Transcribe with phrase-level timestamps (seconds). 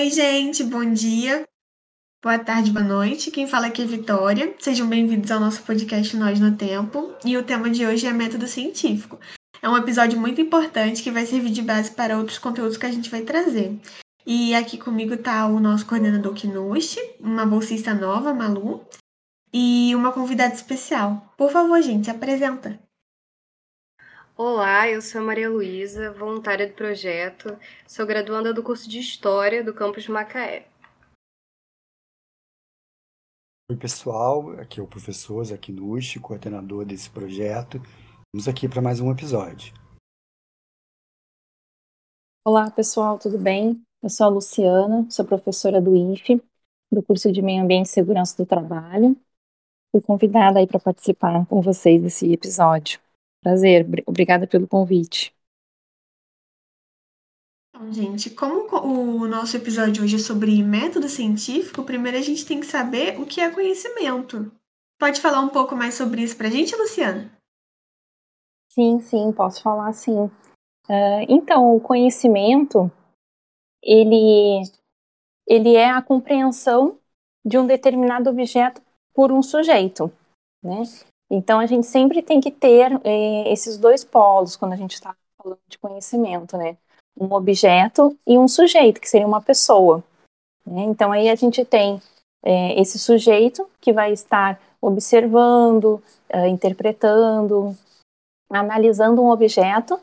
[0.00, 1.46] Oi, gente, bom dia,
[2.22, 3.30] boa tarde, boa noite.
[3.30, 4.54] Quem fala aqui é Vitória.
[4.58, 7.14] Sejam bem-vindos ao nosso podcast Nós no Tempo.
[7.22, 9.20] E o tema de hoje é método científico.
[9.60, 12.90] É um episódio muito importante que vai servir de base para outros conteúdos que a
[12.90, 13.78] gente vai trazer.
[14.26, 18.82] E aqui comigo está o nosso coordenador Kinushi, uma bolsista nova, Malu,
[19.52, 21.30] e uma convidada especial.
[21.36, 22.80] Por favor, gente, se apresenta.
[24.42, 27.58] Olá, eu sou a Maria Luísa, voluntária do projeto.
[27.86, 30.66] Sou graduanda do curso de História do campus de Macaé.
[33.70, 34.52] Oi, pessoal.
[34.52, 37.82] Aqui é o professor Zakinushi, coordenador desse projeto.
[38.32, 39.74] Vamos aqui para mais um episódio.
[42.42, 43.82] Olá, pessoal, tudo bem?
[44.02, 46.42] Eu sou a Luciana, sou professora do IFE,
[46.90, 49.14] do curso de Meio Ambiente e Segurança do Trabalho.
[49.92, 52.98] Fui convidada aí para participar com vocês desse episódio.
[53.42, 55.34] Prazer, obrigada pelo convite.
[57.70, 62.60] Então, gente, como o nosso episódio hoje é sobre método científico, primeiro a gente tem
[62.60, 64.52] que saber o que é conhecimento.
[64.98, 67.32] Pode falar um pouco mais sobre isso para a gente, Luciana?
[68.68, 70.24] Sim, sim, posso falar sim.
[70.88, 72.90] Uh, então, o conhecimento,
[73.82, 74.62] ele,
[75.46, 76.98] ele é a compreensão
[77.44, 78.82] de um determinado objeto
[79.14, 80.12] por um sujeito,
[80.62, 80.82] né?
[81.30, 85.14] Então, a gente sempre tem que ter eh, esses dois polos quando a gente está
[85.40, 86.76] falando de conhecimento, né?
[87.18, 90.02] Um objeto e um sujeito, que seria uma pessoa.
[90.66, 90.82] Né?
[90.82, 92.00] Então, aí a gente tem
[92.44, 97.76] eh, esse sujeito que vai estar observando, uh, interpretando,
[98.50, 100.00] analisando um objeto,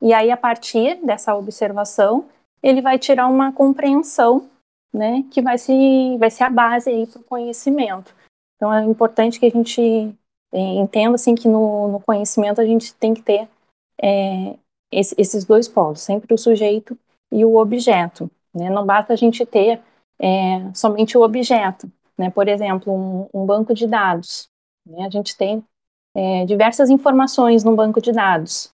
[0.00, 2.26] e aí, a partir dessa observação,
[2.62, 4.48] ele vai tirar uma compreensão,
[4.92, 8.14] né, que vai, se, vai ser a base aí para o conhecimento.
[8.56, 10.14] Então, é importante que a gente
[10.58, 13.48] entendo assim que no, no, conhecimento a gente tem que ter
[14.02, 14.56] é,
[14.90, 16.98] esse, esses dois polos, sempre o sujeito
[17.30, 18.30] e o objeto.
[18.54, 18.68] Né?
[18.70, 19.80] Não basta a gente ter
[20.18, 21.90] é, somente o objeto.
[22.18, 22.30] Né?
[22.30, 24.48] Por exemplo, um, um banco de dados.
[24.86, 25.04] Né?
[25.06, 25.64] A gente tem
[26.14, 28.70] é, diversas informações no banco de dados.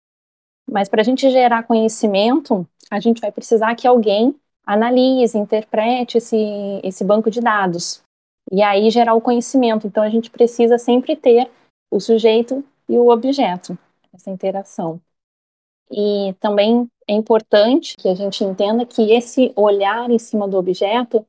[0.69, 4.34] Mas para a gente gerar conhecimento, a gente vai precisar que alguém
[4.66, 6.37] analise, interprete esse,
[6.82, 8.02] esse banco de dados.
[8.52, 9.87] E aí gerar o conhecimento.
[9.87, 11.50] Então a gente precisa sempre ter
[11.90, 13.78] o sujeito e o objeto,
[14.12, 15.00] essa interação.
[15.90, 21.26] E também é importante que a gente entenda que esse olhar em cima do objeto,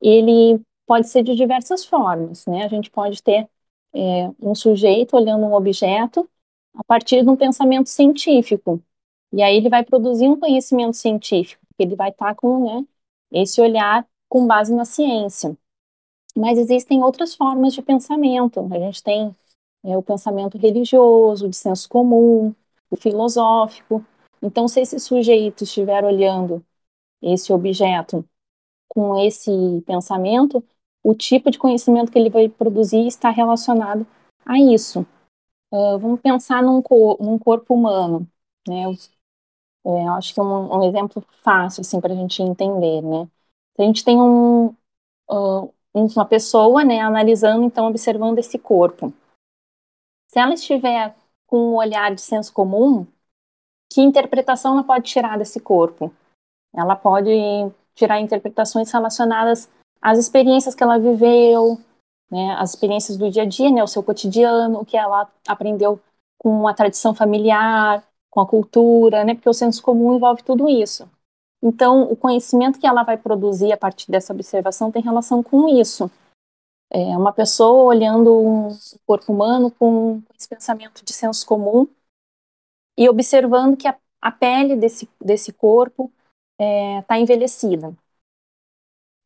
[0.00, 2.64] ele pode ser de diversas formas, né?
[2.64, 3.48] A gente pode ter
[3.94, 6.28] é, um sujeito olhando um objeto
[6.74, 8.82] a partir de um pensamento científico,
[9.32, 12.86] e aí ele vai produzir um conhecimento científico, porque ele vai estar com né,
[13.32, 15.56] esse olhar com base na ciência.
[16.36, 18.60] Mas existem outras formas de pensamento.
[18.72, 19.34] A gente tem
[19.84, 22.54] é, o pensamento religioso, de senso comum,
[22.90, 24.04] o filosófico.
[24.42, 26.64] Então, se esse sujeito estiver olhando
[27.22, 28.24] esse objeto
[28.88, 29.50] com esse
[29.86, 30.62] pensamento,
[31.02, 34.06] o tipo de conhecimento que ele vai produzir está relacionado
[34.44, 35.06] a isso.
[35.72, 36.82] Uh, vamos pensar num,
[37.20, 38.28] num, corpo humano,
[38.68, 38.84] né?
[39.84, 43.28] É, acho que é um, um exemplo fácil assim para a gente entender, né?
[43.78, 44.66] A gente tem um,
[45.30, 49.12] uh, uma pessoa, né, analisando, então observando esse corpo.
[50.32, 51.14] Se ela estiver
[51.46, 53.06] com um olhar de senso comum,
[53.92, 56.10] que interpretação ela pode tirar desse corpo?
[56.74, 57.30] Ela pode
[57.94, 59.68] tirar interpretações relacionadas
[60.00, 61.78] às experiências que ela viveu,
[62.30, 66.00] né, as experiências do dia a dia, né, o seu cotidiano, o que ela aprendeu
[66.38, 71.06] com a tradição familiar, com a cultura, né, porque o senso comum envolve tudo isso.
[71.62, 76.10] Então, o conhecimento que ela vai produzir a partir dessa observação tem relação com isso.
[76.94, 78.68] É uma pessoa olhando um
[79.06, 81.88] corpo humano com esse pensamento de senso comum
[82.98, 86.12] e observando que a, a pele desse, desse corpo
[86.52, 87.96] está é, tá envelhecida.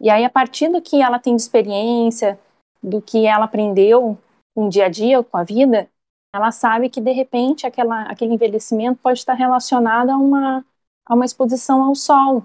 [0.00, 2.38] E aí, a partir do que ela tem de experiência,
[2.80, 4.16] do que ela aprendeu
[4.54, 5.90] no dia a dia, com a vida,
[6.32, 10.64] ela sabe que, de repente, aquela, aquele envelhecimento pode estar relacionado a uma,
[11.04, 12.44] a uma exposição ao sol.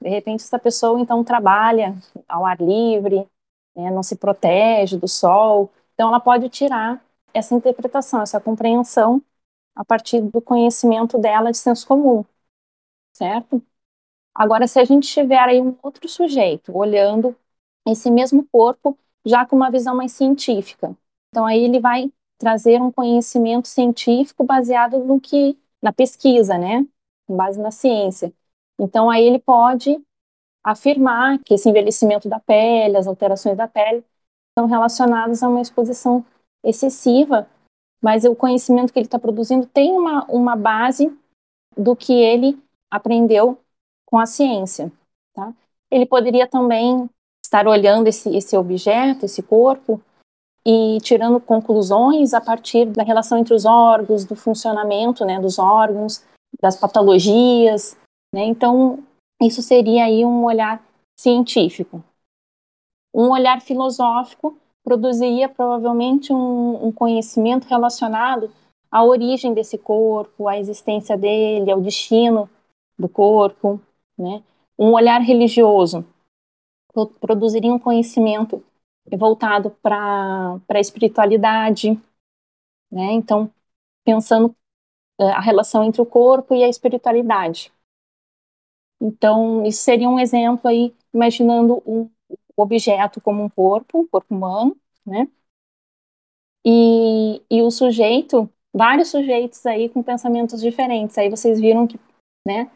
[0.00, 1.94] De repente, essa pessoa, então, trabalha
[2.26, 3.28] ao ar livre,
[3.76, 5.70] né, não se protege do sol.
[5.94, 7.02] Então, ela pode tirar
[7.34, 9.22] essa interpretação, essa compreensão
[9.76, 12.24] a partir do conhecimento dela de senso comum,
[13.12, 13.62] certo?
[14.34, 17.36] Agora, se a gente tiver aí um outro sujeito olhando
[17.86, 20.96] esse mesmo corpo já com uma visão mais científica,
[21.30, 26.86] então aí ele vai trazer um conhecimento científico baseado no que na pesquisa, né,
[27.26, 28.32] com base na ciência.
[28.78, 30.00] Então aí ele pode
[30.70, 34.04] afirmar que esse envelhecimento da pele, as alterações da pele,
[34.50, 36.24] estão relacionadas a uma exposição
[36.64, 37.48] excessiva,
[38.02, 41.16] mas o conhecimento que ele está produzindo tem uma, uma base
[41.76, 42.58] do que ele
[42.90, 43.58] aprendeu
[44.06, 44.90] com a ciência.
[45.34, 45.54] Tá?
[45.90, 47.08] ele poderia também
[47.44, 50.00] estar olhando esse, esse objeto, esse corpo,
[50.66, 56.22] e tirando conclusões a partir da relação entre os órgãos, do funcionamento né, dos órgãos,
[56.60, 57.96] das patologias.
[58.34, 58.44] Né?
[58.44, 59.02] Então,
[59.40, 60.84] isso seria aí um olhar
[61.16, 62.02] científico.
[63.14, 68.50] Um olhar filosófico produziria provavelmente um, um conhecimento relacionado
[68.90, 72.48] à origem desse corpo, à existência dele, ao destino
[72.98, 73.80] do corpo.
[74.16, 74.42] Né?
[74.78, 76.04] Um olhar religioso
[77.20, 78.64] produziria um conhecimento
[79.16, 81.92] voltado para a espiritualidade,
[82.90, 83.12] né?
[83.12, 83.50] Então,
[84.04, 84.54] pensando
[85.20, 87.72] uh, a relação entre o corpo e a espiritualidade.
[89.00, 92.10] Então, isso seria um exemplo aí, imaginando um
[92.56, 95.28] objeto como um corpo, um corpo humano, né?
[96.64, 101.16] E, e o sujeito, vários sujeitos aí com pensamentos diferentes.
[101.16, 101.98] Aí vocês viram que,
[102.46, 102.70] né,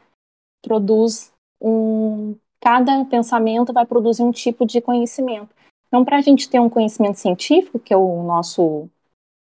[0.62, 5.54] produz um, cada pensamento vai produzir um tipo de conhecimento.
[5.88, 8.88] Então, para a gente ter um conhecimento científico, que é o nosso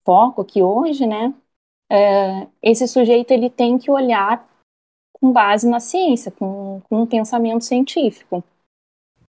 [0.06, 1.34] foco aqui hoje, né,
[1.92, 4.48] é, esse sujeito ele tem que olhar
[5.20, 8.44] com base na ciência, com, com um pensamento científico.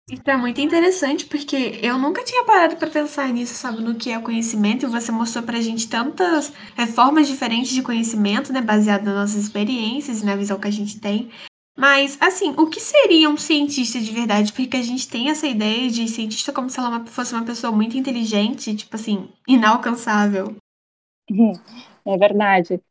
[0.10, 4.12] Isso é muito interessante, porque eu nunca tinha parado para pensar nisso, sabe, no que
[4.12, 9.06] é conhecimento, e você mostrou pra gente tantas é, formas diferentes de conhecimento, né, baseado
[9.06, 11.32] nas nossas experiências e na visão que a gente tem.
[11.78, 14.52] Mas, assim, o que seria um cientista de verdade?
[14.52, 17.98] Porque a gente tem essa ideia de cientista como se ela fosse uma pessoa muito
[17.98, 20.56] inteligente, tipo assim, inalcançável.
[22.04, 22.82] É verdade.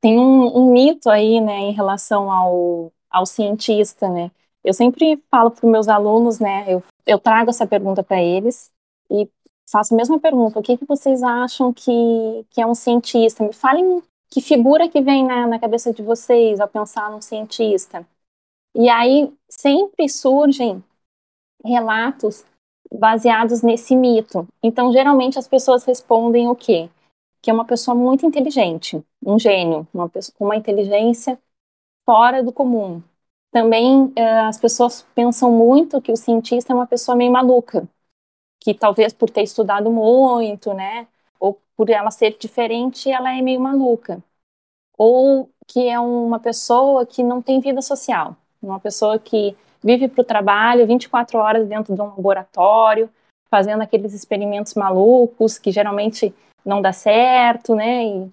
[0.00, 4.30] Tem um, um mito aí, né, em relação ao, ao cientista, né?
[4.64, 8.70] Eu sempre falo para os meus alunos, né, eu, eu trago essa pergunta para eles
[9.10, 9.28] e
[9.70, 13.44] faço a mesma pergunta: o que, que vocês acham que, que é um cientista?
[13.44, 18.06] Me falem que figura que vem na, na cabeça de vocês ao pensar num cientista?
[18.74, 20.82] E aí sempre surgem
[21.64, 22.44] relatos
[22.92, 24.46] baseados nesse mito.
[24.62, 26.88] Então, geralmente as pessoas respondem o quê?
[27.42, 31.38] Que é uma pessoa muito inteligente, um gênio, uma pessoa com uma inteligência
[32.04, 33.02] fora do comum.
[33.52, 37.88] Também eh, as pessoas pensam muito que o cientista é uma pessoa meio maluca,
[38.60, 41.08] que talvez por ter estudado muito, né,
[41.40, 44.22] ou por ela ser diferente, ela é meio maluca.
[44.98, 50.22] Ou que é uma pessoa que não tem vida social, uma pessoa que vive para
[50.22, 53.10] o trabalho 24 horas dentro de um laboratório,
[53.48, 56.34] fazendo aqueles experimentos malucos que geralmente
[56.64, 58.04] não dá certo, né?
[58.04, 58.32] E,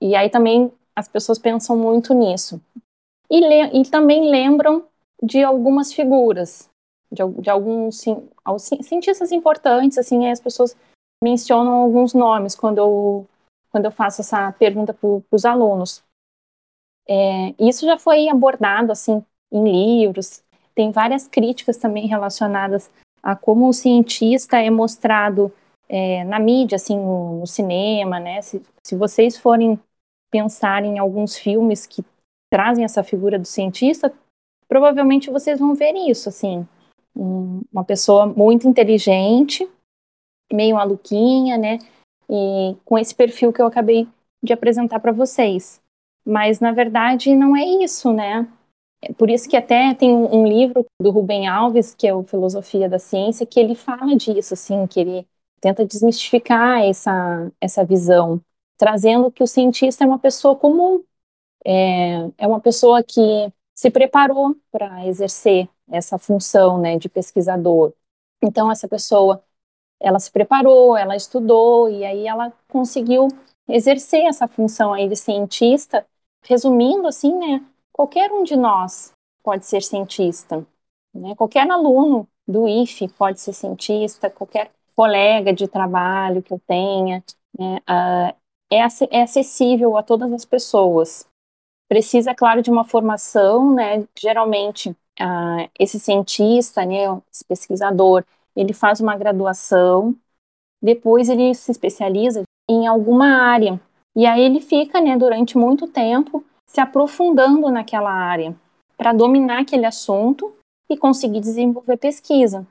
[0.00, 2.60] e aí também as pessoas pensam muito nisso.
[3.30, 3.40] E,
[3.80, 4.84] e também lembram
[5.22, 6.68] de algumas figuras,
[7.10, 8.02] de, de alguns
[8.82, 10.76] cientistas importantes, assim, as pessoas
[11.22, 13.26] mencionam alguns nomes quando eu,
[13.70, 16.02] quando eu faço essa pergunta para os alunos.
[17.08, 20.42] É, isso já foi abordado, assim, em livros,
[20.74, 22.90] tem várias críticas também relacionadas
[23.22, 25.52] a como o cientista é mostrado
[25.90, 28.40] é, na mídia, assim, no, no cinema, né?
[28.42, 29.76] Se, se, vocês forem
[30.30, 32.04] pensar em alguns filmes que
[32.48, 34.14] trazem essa figura do cientista,
[34.68, 36.64] provavelmente vocês vão ver isso, assim,
[37.16, 39.68] um, uma pessoa muito inteligente,
[40.52, 41.78] meio maluquinha, né?
[42.28, 44.06] E com esse perfil que eu acabei
[44.40, 45.80] de apresentar para vocês.
[46.24, 48.46] Mas na verdade não é isso, né?
[49.02, 52.88] É por isso que até tem um livro do Rubem Alves, que é o Filosofia
[52.88, 55.26] da Ciência, que ele fala disso, assim, que ele
[55.60, 58.40] tenta desmistificar essa, essa visão,
[58.76, 61.04] trazendo que o cientista é uma pessoa comum,
[61.64, 63.20] é, é uma pessoa que
[63.74, 67.92] se preparou para exercer essa função, né, de pesquisador.
[68.42, 69.42] Então, essa pessoa
[70.00, 73.28] ela se preparou, ela estudou e aí ela conseguiu
[73.68, 76.06] exercer essa função aí de cientista,
[76.42, 79.12] resumindo assim, né, qualquer um de nós
[79.42, 80.66] pode ser cientista,
[81.14, 81.34] né?
[81.34, 84.70] Qualquer aluno do IFE pode ser cientista, qualquer
[85.00, 87.24] colega de trabalho que eu tenha,
[87.58, 88.36] né, uh,
[88.70, 91.26] é, é acessível a todas as pessoas.
[91.88, 94.06] Precisa, claro, de uma formação, né?
[94.14, 100.14] Geralmente, uh, esse cientista, né, esse pesquisador, ele faz uma graduação,
[100.82, 103.80] depois ele se especializa em alguma área.
[104.14, 108.54] E aí ele fica, né, durante muito tempo se aprofundando naquela área
[108.98, 110.52] para dominar aquele assunto
[110.90, 112.66] e conseguir desenvolver pesquisa.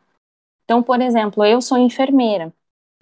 [0.69, 2.53] Então, por exemplo, eu sou enfermeira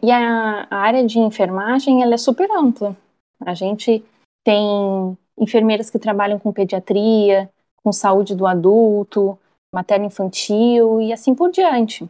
[0.02, 2.96] e a, área de enfermagem ela é super ampla.
[3.42, 4.06] A gente
[4.42, 7.50] tem enfermeiras que trabalham com pediatria,
[7.84, 9.38] com saúde do adulto,
[9.70, 12.10] materno infantil e assim por diante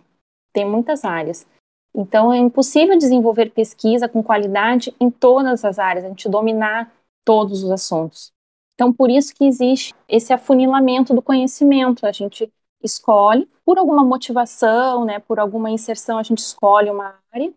[0.53, 1.47] tem muitas áreas.
[1.91, 6.93] Então, é impossível desenvolver pesquisa com qualidade em todas as áreas, a gente dominar
[7.25, 8.31] todos os assuntos.
[8.75, 12.05] Então, por isso que existe esse afunilamento do conhecimento.
[12.05, 12.47] A gente
[12.81, 17.53] escolhe, por alguma motivação, né, por alguma inserção, a gente escolhe uma área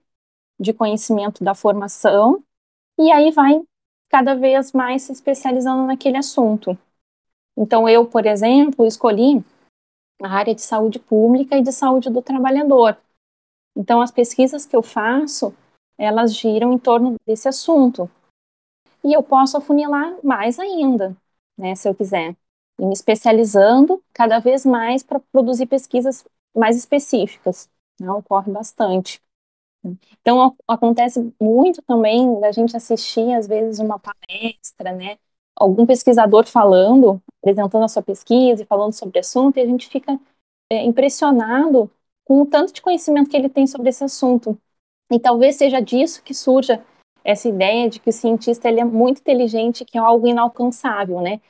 [0.58, 2.42] de conhecimento da formação
[2.98, 3.62] e aí vai
[4.08, 6.76] cada vez mais se especializando naquele assunto.
[7.56, 9.44] Então, eu, por exemplo, escolhi
[10.22, 12.96] a área de saúde pública e de saúde do trabalhador.
[13.76, 15.54] Então, as pesquisas que eu faço,
[15.96, 18.10] elas giram em torno desse assunto.
[19.04, 21.16] E eu posso afunilar mais ainda,
[21.56, 22.36] né, se eu quiser,
[22.80, 26.24] e me especializando cada vez mais para produzir pesquisas
[26.56, 27.68] mais específicas.
[28.00, 29.20] Né, ocorre bastante.
[30.20, 35.18] Então, acontece muito também da gente assistir, às vezes, uma palestra, né?
[35.54, 39.88] Algum pesquisador falando, apresentando a sua pesquisa e falando sobre o assunto, e a gente
[39.88, 40.18] fica
[40.70, 41.90] é, impressionado
[42.24, 44.58] com o tanto de conhecimento que ele tem sobre esse assunto.
[45.10, 46.82] E talvez seja disso que surja
[47.24, 51.40] essa ideia de que o cientista ele é muito inteligente, que é algo inalcançável, né?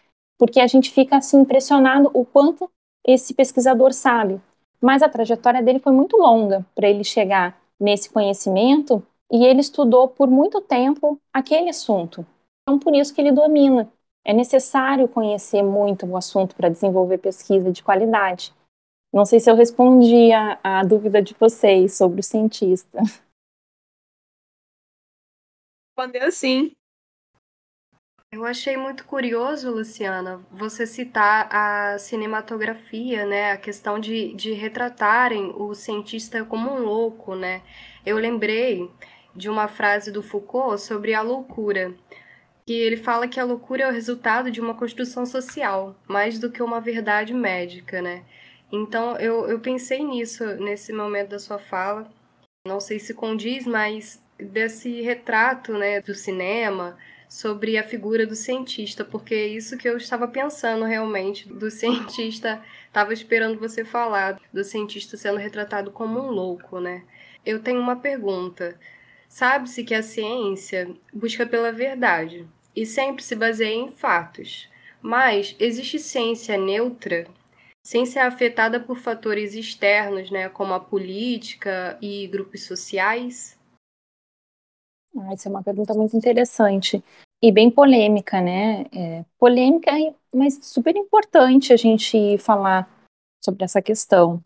[0.41, 2.71] Porque a gente fica assim impressionado o quanto
[3.07, 4.41] esse pesquisador sabe.
[4.81, 10.09] Mas a trajetória dele foi muito longa para ele chegar nesse conhecimento e ele estudou
[10.09, 12.25] por muito tempo aquele assunto.
[12.63, 13.93] Então, por isso que ele domina.
[14.25, 18.55] É necessário conhecer muito o assunto para desenvolver pesquisa de qualidade.
[19.13, 22.99] Não sei se eu respondi a, a dúvida de vocês sobre o cientista.
[25.99, 26.73] Respondeu sim.
[28.33, 33.51] Eu achei muito curioso, Luciana, você citar a cinematografia, né?
[33.51, 37.61] A questão de, de retratarem o cientista como um louco, né?
[38.07, 38.89] Eu lembrei
[39.35, 41.93] de uma frase do Foucault sobre a loucura,
[42.65, 46.53] que ele fala que a loucura é o resultado de uma construção social, mais do
[46.53, 48.23] que uma verdade médica, né?
[48.71, 52.09] Então eu, eu pensei nisso nesse momento da sua fala.
[52.65, 56.97] Não sei se condiz, mas desse retrato né, do cinema
[57.31, 62.61] sobre a figura do cientista, porque é isso que eu estava pensando realmente, do cientista,
[62.89, 67.05] estava esperando você falar, do cientista sendo retratado como um louco, né?
[67.47, 68.77] Eu tenho uma pergunta.
[69.29, 74.69] Sabe-se que a ciência busca pela verdade e sempre se baseia em fatos,
[75.01, 77.29] mas existe ciência neutra,
[77.81, 83.57] sem ser afetada por fatores externos, né, como a política e grupos sociais?
[85.17, 87.03] Ah, essa é uma pergunta muito interessante
[87.43, 88.87] e bem polêmica, né?
[88.93, 89.91] É, polêmica,
[90.35, 92.89] mas super importante a gente falar
[93.43, 94.43] sobre essa questão.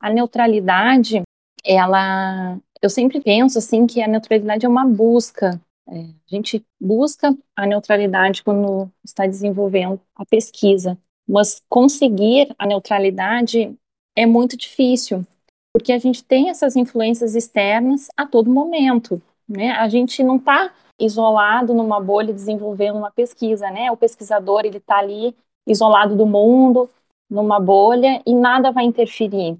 [0.00, 1.22] A neutralidade,
[1.64, 5.60] ela, eu sempre penso assim que a neutralidade é uma busca.
[5.88, 10.96] É, a gente busca a neutralidade quando está desenvolvendo a pesquisa,
[11.28, 13.76] mas conseguir a neutralidade
[14.16, 15.26] é muito difícil,
[15.74, 19.20] porque a gente tem essas influências externas a todo momento.
[19.50, 19.72] Né?
[19.72, 23.90] A gente não está isolado numa bolha desenvolvendo uma pesquisa, né?
[23.90, 25.34] O pesquisador ele está ali
[25.66, 26.88] isolado do mundo,
[27.28, 29.58] numa bolha e nada vai interferir.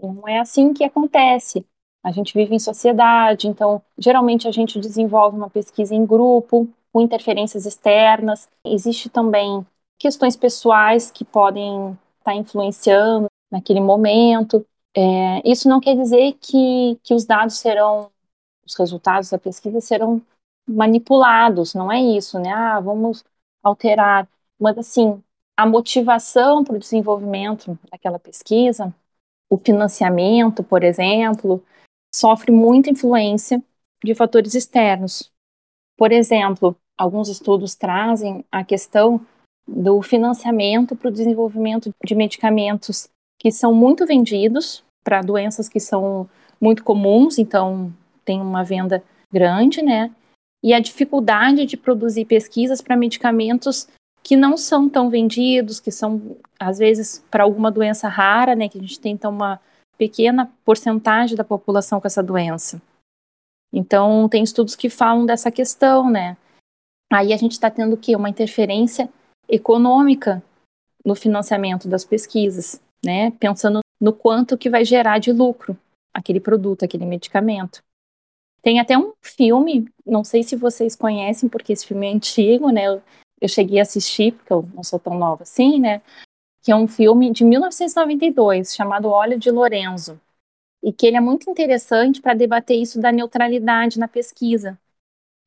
[0.00, 1.66] Não é assim que acontece.
[2.04, 7.00] A gente vive em sociedade, então geralmente a gente desenvolve uma pesquisa em grupo, com
[7.00, 8.48] interferências externas.
[8.64, 9.66] Existe também
[9.98, 14.64] questões pessoais que podem estar tá influenciando naquele momento.
[14.96, 18.10] É, isso não quer dizer que, que os dados serão
[18.64, 20.20] os resultados da pesquisa serão
[20.66, 22.52] manipulados, não é isso, né?
[22.52, 23.24] Ah, vamos
[23.62, 24.28] alterar.
[24.58, 25.22] Mas, assim,
[25.56, 28.94] a motivação para o desenvolvimento daquela pesquisa,
[29.50, 31.62] o financiamento, por exemplo,
[32.14, 33.62] sofre muita influência
[34.02, 35.30] de fatores externos.
[35.96, 39.24] Por exemplo, alguns estudos trazem a questão
[39.66, 46.28] do financiamento para o desenvolvimento de medicamentos que são muito vendidos para doenças que são
[46.60, 47.92] muito comuns, então
[48.24, 49.02] tem uma venda
[49.32, 50.10] grande, né?
[50.62, 53.88] E a dificuldade de produzir pesquisas para medicamentos
[54.22, 58.68] que não são tão vendidos, que são, às vezes, para alguma doença rara, né?
[58.68, 59.60] Que a gente tem então uma
[59.98, 62.80] pequena porcentagem da população com essa doença.
[63.72, 66.36] Então, tem estudos que falam dessa questão, né?
[67.12, 68.14] Aí a gente está tendo o quê?
[68.14, 69.08] Uma interferência
[69.48, 70.42] econômica
[71.04, 73.32] no financiamento das pesquisas, né?
[73.32, 75.76] Pensando no quanto que vai gerar de lucro
[76.14, 77.82] aquele produto, aquele medicamento.
[78.62, 82.86] Tem até um filme, não sei se vocês conhecem, porque esse filme é antigo, né?
[82.86, 83.02] Eu,
[83.40, 86.00] eu cheguei a assistir, porque eu não sou tão nova assim, né?
[86.62, 90.20] Que é um filme de 1992, chamado Óleo de Lorenzo.
[90.80, 94.78] E que ele é muito interessante para debater isso da neutralidade na pesquisa.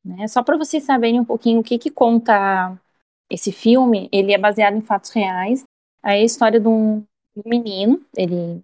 [0.04, 0.28] Né?
[0.28, 2.78] Só para vocês saberem um pouquinho o que, que conta
[3.30, 5.64] esse filme, ele é baseado em fatos reais.
[6.04, 7.02] É a história de um
[7.44, 8.62] menino, ele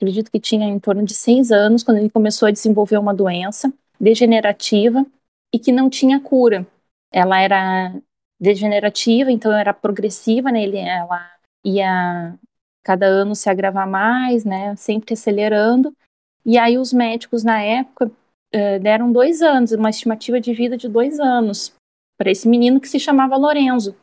[0.00, 3.70] acredito que tinha em torno de seis anos, quando ele começou a desenvolver uma doença
[4.00, 5.04] degenerativa
[5.52, 6.66] e que não tinha cura.
[7.12, 7.94] Ela era
[8.40, 10.62] degenerativa, então era progressiva, né?
[10.62, 11.30] Ele, ela
[11.62, 12.34] ia
[12.82, 15.94] cada ano se agravar mais, né, sempre acelerando.
[16.46, 20.88] E aí os médicos na época uh, deram dois anos, uma estimativa de vida de
[20.88, 21.74] dois anos
[22.16, 23.94] para esse menino que se chamava Lorenzo.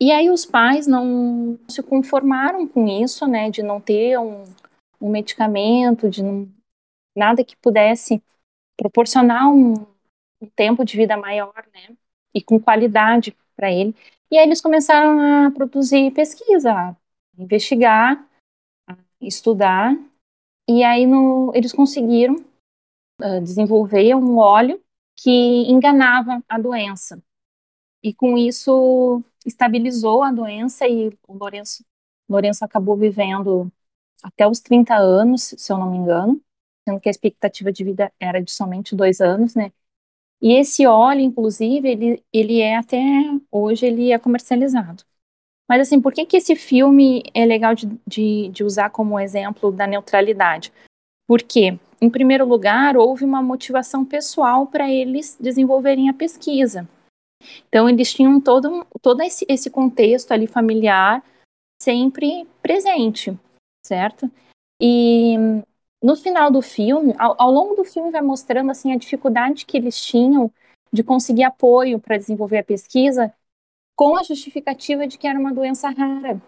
[0.00, 4.44] E aí os pais não se conformaram com isso, né, de não ter um,
[5.00, 6.50] um medicamento, de não,
[7.16, 8.22] nada que pudesse
[8.76, 9.74] proporcionar um,
[10.40, 11.96] um tempo de vida maior, né,
[12.34, 13.94] e com qualidade para ele.
[14.30, 16.96] E aí eles começaram a produzir pesquisa, a
[17.36, 18.26] investigar,
[18.88, 19.96] a estudar,
[20.68, 22.36] e aí no, eles conseguiram
[23.20, 24.80] uh, desenvolver um óleo
[25.16, 25.30] que
[25.68, 27.22] enganava a doença.
[28.02, 31.84] E com isso estabilizou a doença e o Lourenço,
[32.28, 33.70] Lourenço acabou vivendo
[34.22, 36.40] até os 30 anos, se eu não me engano,
[36.86, 39.72] sendo que a expectativa de vida era de somente dois anos, né?
[40.42, 42.98] E esse óleo, inclusive, ele, ele é até
[43.50, 45.04] hoje ele é comercializado.
[45.68, 49.70] Mas assim, por que, que esse filme é legal de, de, de usar como exemplo
[49.70, 50.72] da neutralidade?
[51.28, 56.88] Porque, em primeiro lugar, houve uma motivação pessoal para eles desenvolverem a pesquisa.
[57.68, 61.22] Então, eles tinham todo, todo esse, esse contexto ali familiar
[61.80, 63.38] sempre presente,
[63.84, 64.30] certo?
[64.80, 65.36] E
[66.02, 69.76] no final do filme, ao, ao, longo do filme vai mostrando assim a dificuldade que
[69.76, 70.52] eles tinham
[70.92, 73.32] de conseguir apoio para desenvolver a pesquisa
[73.94, 76.40] com a justificativa de que era uma doença rara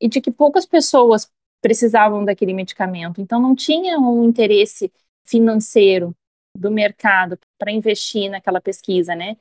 [0.00, 1.30] e de que poucas pessoas
[1.60, 3.20] precisavam daquele medicamento.
[3.20, 4.92] Então não tinha um interesse
[5.24, 6.14] financeiro
[6.56, 9.36] do mercado para investir naquela pesquisa, né?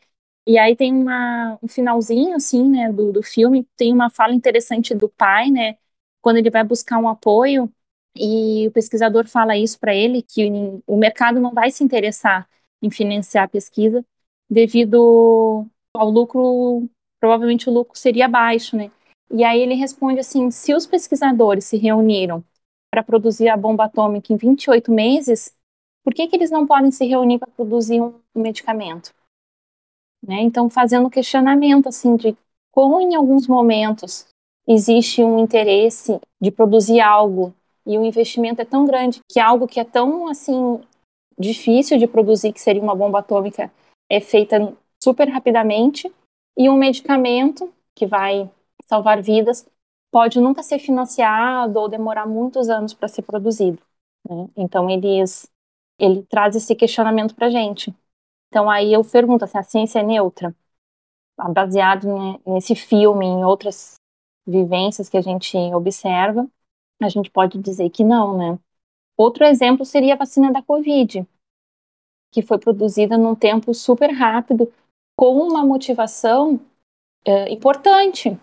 [0.47, 4.93] E aí tem uma, um finalzinho, assim, né, do, do filme, tem uma fala interessante
[4.93, 5.77] do pai, né,
[6.25, 7.71] quando ele vai buscar um apoio
[8.17, 10.49] e o pesquisador fala isso para ele, que
[10.87, 12.49] o mercado não vai se interessar
[12.81, 14.03] em financiar a pesquisa
[14.49, 18.89] devido ao lucro, provavelmente o lucro seria baixo, né?
[19.31, 22.43] E aí ele responde assim, se os pesquisadores se reuniram
[22.91, 25.55] para produzir a bomba atômica em 28 meses,
[26.03, 29.13] por que, que eles não podem se reunir para produzir um medicamento?
[30.27, 30.41] Né?
[30.41, 32.35] Então, fazendo questionamento assim de
[32.71, 34.25] como em alguns momentos
[34.67, 37.53] existe um interesse de produzir algo
[37.85, 40.81] e o investimento é tão grande que algo que é tão assim
[41.37, 43.71] difícil de produzir, que seria uma bomba atômica,
[44.09, 44.73] é feita
[45.03, 46.11] super rapidamente
[46.57, 48.49] e um medicamento que vai
[48.85, 49.67] salvar vidas
[50.11, 53.81] pode nunca ser financiado ou demorar muitos anos para ser produzido.
[54.27, 54.49] Né?
[54.55, 55.49] Então eles
[55.99, 57.93] ele traz esse questionamento para gente.
[58.47, 60.55] Então aí eu pergunto se assim, a ciência é neutra,
[61.53, 62.07] baseado
[62.45, 63.95] nesse filme, em outras
[64.45, 66.47] vivências que a gente observa,
[67.01, 68.59] a gente pode dizer que não, né?
[69.17, 71.25] Outro exemplo seria a vacina da Covid,
[72.31, 74.71] que foi produzida num tempo super rápido,
[75.17, 76.59] com uma motivação
[77.25, 78.37] é, importante,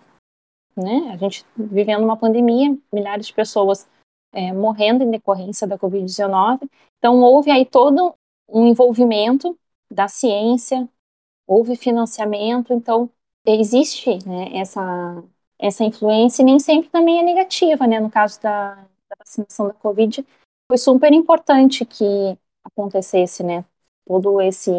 [0.76, 1.10] né?
[1.12, 3.88] A gente vivendo uma pandemia, milhares de pessoas
[4.32, 8.14] é, morrendo em decorrência da Covid-19, então houve aí todo
[8.48, 9.58] um envolvimento
[9.90, 10.88] da ciência,
[11.46, 13.10] houve financiamento, então
[13.46, 15.22] existe né, essa
[15.62, 18.00] essa influência e nem sempre também é negativa, né?
[18.00, 20.26] No caso da, da vacinação da Covid,
[20.68, 23.64] foi super importante que acontecesse, né?
[24.04, 24.72] Todo esse,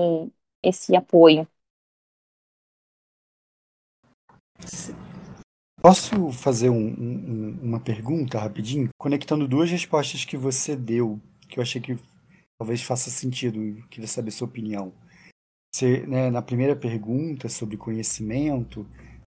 [0.62, 1.48] esse apoio.
[5.82, 8.90] Posso fazer um, um, uma pergunta rapidinho?
[8.98, 11.98] Conectando duas respostas que você deu, que eu achei que
[12.60, 14.94] talvez faça sentido, queria saber sua opinião.
[15.74, 18.86] Você, né, na primeira pergunta sobre conhecimento,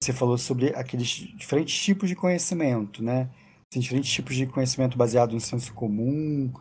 [0.01, 3.31] você falou sobre aqueles diferentes tipos de conhecimento, né?
[3.71, 6.53] Tem diferentes tipos de conhecimento baseado no senso comum,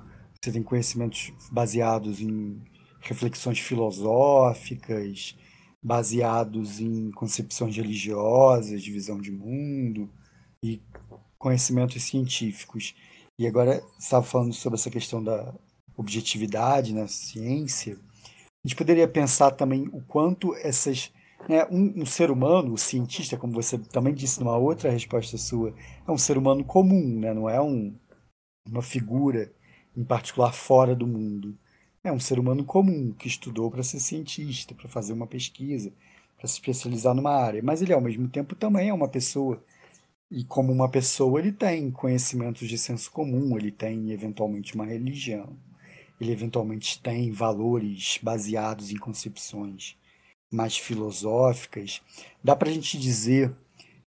[0.41, 2.61] você tem conhecimentos baseados em
[3.01, 5.35] reflexões filosóficas,
[5.83, 10.09] baseados em concepções religiosas, de visão de mundo
[10.63, 10.81] e
[11.37, 12.95] conhecimentos científicos.
[13.39, 15.53] E agora estava falando sobre essa questão da
[15.95, 17.97] objetividade na ciência.
[18.65, 21.11] A gente poderia pensar também o quanto essas
[21.47, 25.73] né, um, um, ser humano, o cientista, como você também disse numa outra resposta sua,
[26.07, 27.95] é um ser humano comum, né, não é um,
[28.67, 29.51] uma figura
[29.95, 31.57] em particular fora do mundo.
[32.03, 35.91] É um ser humano comum que estudou para ser cientista, para fazer uma pesquisa,
[36.37, 37.61] para se especializar numa área.
[37.63, 39.61] Mas ele, ao mesmo tempo, também é uma pessoa.
[40.29, 45.57] E, como uma pessoa, ele tem conhecimentos de senso comum, ele tem, eventualmente, uma religião,
[46.19, 49.97] ele, eventualmente, tem valores baseados em concepções
[50.51, 52.01] mais filosóficas,
[52.43, 53.53] dá para a gente dizer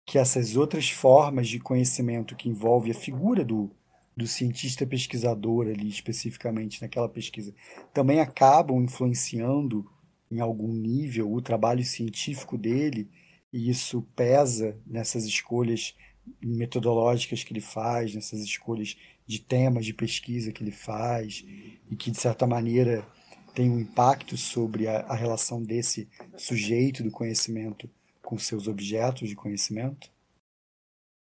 [0.06, 3.70] que essas outras formas de conhecimento que envolve a figura do,
[4.16, 7.54] do cientista pesquisador ali especificamente naquela pesquisa
[7.92, 9.84] também acabam influenciando
[10.30, 13.08] em algum nível o trabalho científico dele
[13.52, 15.94] e isso pesa nessas escolhas
[16.42, 18.96] metodológicas que ele faz, nessas escolhas
[19.26, 21.44] de temas de pesquisa que ele faz,
[21.90, 23.06] e que, de certa maneira,
[23.54, 27.88] tem um impacto sobre a, a relação desse sujeito do conhecimento
[28.22, 30.10] com seus objetos de conhecimento?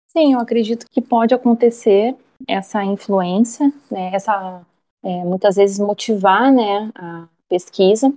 [0.08, 2.16] Sim, eu acredito que pode acontecer
[2.48, 4.66] essa influência, né, essa
[5.02, 8.12] é, muitas vezes motivar, né, a pesquisa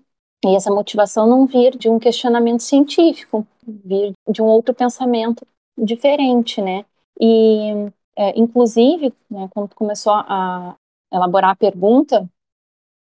[0.46, 5.46] e essa motivação não vir de um questionamento científico, vir de um outro pensamento
[5.78, 6.86] diferente, né?
[7.20, 7.72] E,
[8.18, 10.76] é, inclusive, né, quando começou a
[11.12, 12.30] elaborar a pergunta,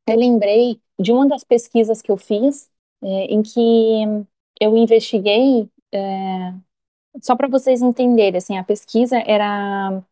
[0.07, 2.69] eu lembrei de uma das pesquisas que eu fiz,
[3.03, 4.03] é, em que
[4.61, 6.53] eu investiguei, é,
[7.23, 10.03] só para vocês entenderem, assim, a pesquisa era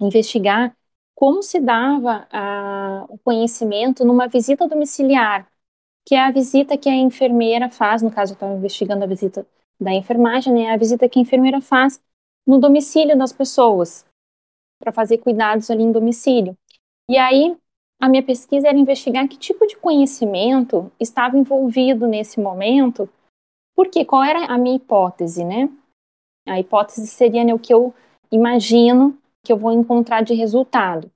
[0.00, 0.76] investigar
[1.14, 5.48] como se dava a, o conhecimento numa visita domiciliar,
[6.06, 9.46] que é a visita que a enfermeira faz, no caso eu estava investigando a visita
[9.80, 12.02] da enfermagem, né, a visita que a enfermeira faz
[12.46, 14.04] no domicílio das pessoas,
[14.78, 16.56] para fazer cuidados ali em domicílio.
[17.08, 17.56] E aí,
[18.04, 23.08] a minha pesquisa era investigar que tipo de conhecimento estava envolvido nesse momento,
[23.74, 25.70] porque qual era a minha hipótese, né?
[26.46, 27.94] A hipótese seria né, o que eu
[28.30, 31.10] imagino que eu vou encontrar de resultado.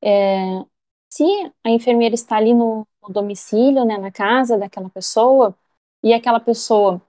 [0.00, 0.64] É,
[1.12, 1.24] se
[1.64, 5.52] a enfermeira está ali no, no domicílio, né, na casa daquela pessoa,
[6.00, 7.02] e aquela pessoa,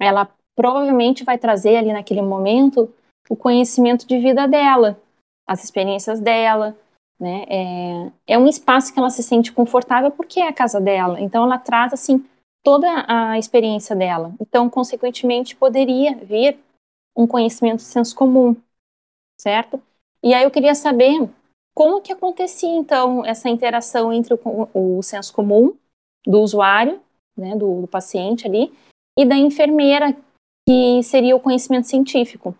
[0.00, 2.94] ela provavelmente vai trazer ali naquele momento
[3.28, 5.02] o conhecimento de vida dela,
[5.48, 6.76] as experiências dela,
[7.18, 7.44] né?
[7.48, 11.20] É, é um espaço que ela se sente confortável porque é a casa dela.
[11.20, 12.24] Então ela traz assim
[12.62, 14.34] toda a experiência dela.
[14.40, 16.58] Então, consequentemente, poderia vir
[17.16, 18.56] um conhecimento de senso comum,
[19.40, 19.80] certo?
[20.22, 21.30] E aí eu queria saber
[21.74, 25.76] como que acontecia então essa interação entre o, o senso comum
[26.26, 27.00] do usuário,
[27.36, 28.72] né, do, do paciente ali,
[29.16, 30.16] e da enfermeira
[30.68, 32.54] que seria o conhecimento científico.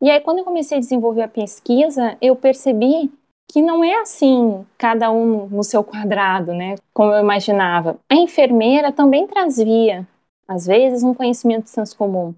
[0.00, 3.12] E aí, quando eu comecei a desenvolver a pesquisa, eu percebi
[3.50, 6.76] que não é assim, cada um no seu quadrado, né?
[6.92, 7.98] Como eu imaginava.
[8.08, 10.06] A enfermeira também trazia,
[10.48, 12.34] às vezes, um conhecimento de senso comum.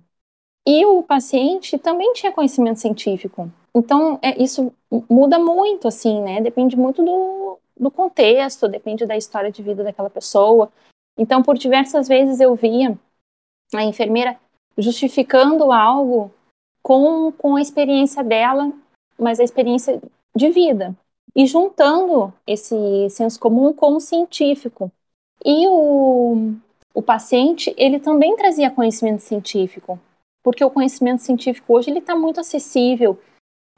[0.66, 3.50] E o paciente também tinha conhecimento científico.
[3.74, 4.72] Então, é, isso
[5.10, 6.40] muda muito, assim, né?
[6.40, 10.72] Depende muito do, do contexto, depende da história de vida daquela pessoa.
[11.18, 12.98] Então, por diversas vezes eu via
[13.74, 14.38] a enfermeira
[14.76, 16.32] justificando algo
[16.82, 18.72] com, com a experiência dela,
[19.18, 20.00] mas a experiência
[20.36, 20.96] de vida,
[21.34, 24.90] e juntando esse senso comum com o científico.
[25.44, 26.54] E o,
[26.94, 29.98] o paciente, ele também trazia conhecimento científico,
[30.42, 33.18] porque o conhecimento científico hoje ele está muito acessível.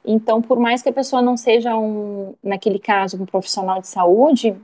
[0.05, 4.55] Então, por mais que a pessoa não seja um, naquele caso, um profissional de saúde,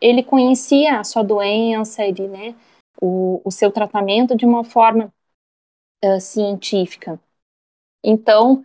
[0.00, 2.54] ele conhecia a sua doença, ele, né,
[3.00, 5.12] o, o seu tratamento de uma forma
[6.04, 7.18] uh, científica.
[8.04, 8.62] Então,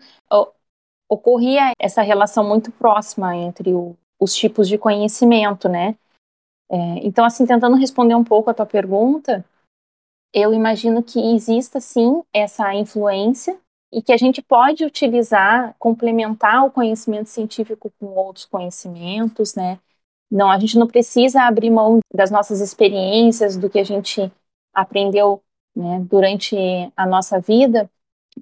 [1.13, 5.95] ocorria essa relação muito próxima entre o, os tipos de conhecimento, né?
[6.69, 9.45] É, então, assim, tentando responder um pouco a tua pergunta,
[10.33, 13.59] eu imagino que exista sim essa influência
[13.91, 19.79] e que a gente pode utilizar, complementar o conhecimento científico com outros conhecimentos, né?
[20.31, 24.31] Não, a gente não precisa abrir mão das nossas experiências, do que a gente
[24.73, 25.43] aprendeu
[25.75, 26.55] né, durante
[26.97, 27.87] a nossa vida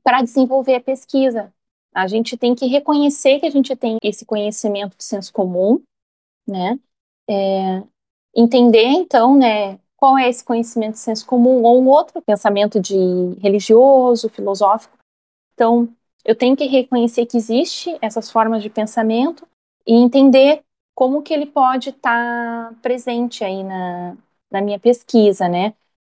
[0.01, 1.53] para desenvolver a pesquisa.
[1.93, 5.81] A gente tem que reconhecer que a gente tem esse conhecimento de senso comum,
[6.47, 6.79] né?
[7.29, 7.83] É,
[8.35, 12.95] entender, então, né, qual é esse conhecimento de senso comum ou um outro pensamento de
[13.39, 14.97] religioso, filosófico.
[15.53, 15.87] Então,
[16.25, 19.47] eu tenho que reconhecer que existe essas formas de pensamento
[19.85, 20.63] e entender
[20.95, 24.15] como que ele pode estar tá presente aí na,
[24.49, 25.73] na minha pesquisa, né?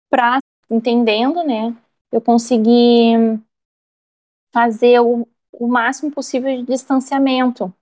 [0.10, 1.76] Para entendendo, né,
[2.12, 3.40] eu conseguir
[4.52, 5.28] fazer o,
[5.60, 7.74] o máximo possível de distanciamento.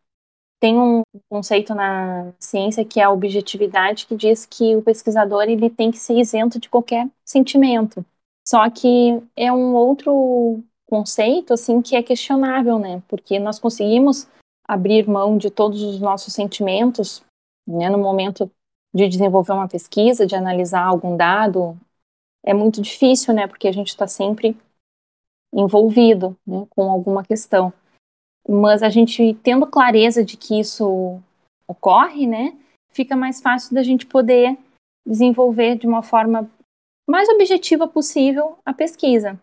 [0.59, 5.69] Tem um conceito na ciência que é a objetividade, que diz que o pesquisador ele
[5.69, 8.05] tem que ser isento de qualquer sentimento.
[8.47, 13.01] Só que é um outro conceito assim que é questionável, né?
[13.07, 14.27] Porque nós conseguimos
[14.65, 17.23] abrir mão de todos os nossos sentimentos,
[17.67, 18.49] né, no momento
[18.93, 21.77] de desenvolver uma pesquisa, de analisar algum dado,
[22.43, 23.47] é muito difícil, né?
[23.47, 24.57] Porque a gente está sempre
[25.53, 27.71] envolvido né, com alguma questão.
[28.47, 31.21] Mas a gente tendo clareza de que isso
[31.67, 32.57] ocorre, né?
[32.91, 34.57] Fica mais fácil da gente poder
[35.05, 36.49] desenvolver de uma forma
[37.07, 39.39] mais objetiva possível a pesquisa.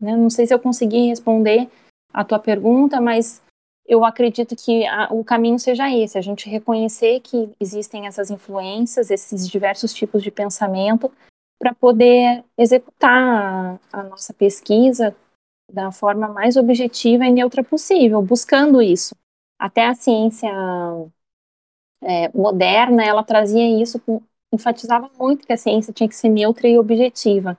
[0.00, 0.16] Né?
[0.16, 1.68] Não sei se eu consegui responder
[2.12, 3.42] a tua pergunta, mas
[3.86, 9.10] eu acredito que a, o caminho seja esse, a gente reconhecer que existem essas influências,
[9.10, 11.10] esses diversos tipos de pensamento,
[11.58, 15.14] para poder executar a, a nossa pesquisa
[15.72, 19.14] da forma mais objetiva e neutra possível, buscando isso.
[19.58, 20.50] Até a ciência
[22.02, 24.00] é, moderna, ela trazia isso,
[24.52, 27.58] enfatizava muito que a ciência tinha que ser neutra e objetiva.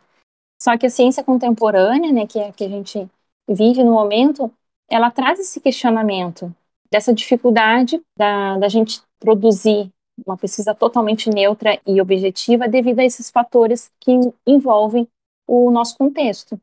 [0.61, 3.09] Só que a ciência contemporânea, né, que é a que a gente
[3.49, 4.51] vive no momento,
[4.89, 6.53] ela traz esse questionamento
[6.91, 9.89] dessa dificuldade da, da gente produzir
[10.25, 14.11] uma pesquisa totalmente neutra e objetiva devido a esses fatores que
[14.45, 15.07] envolvem
[15.47, 16.59] o nosso contexto.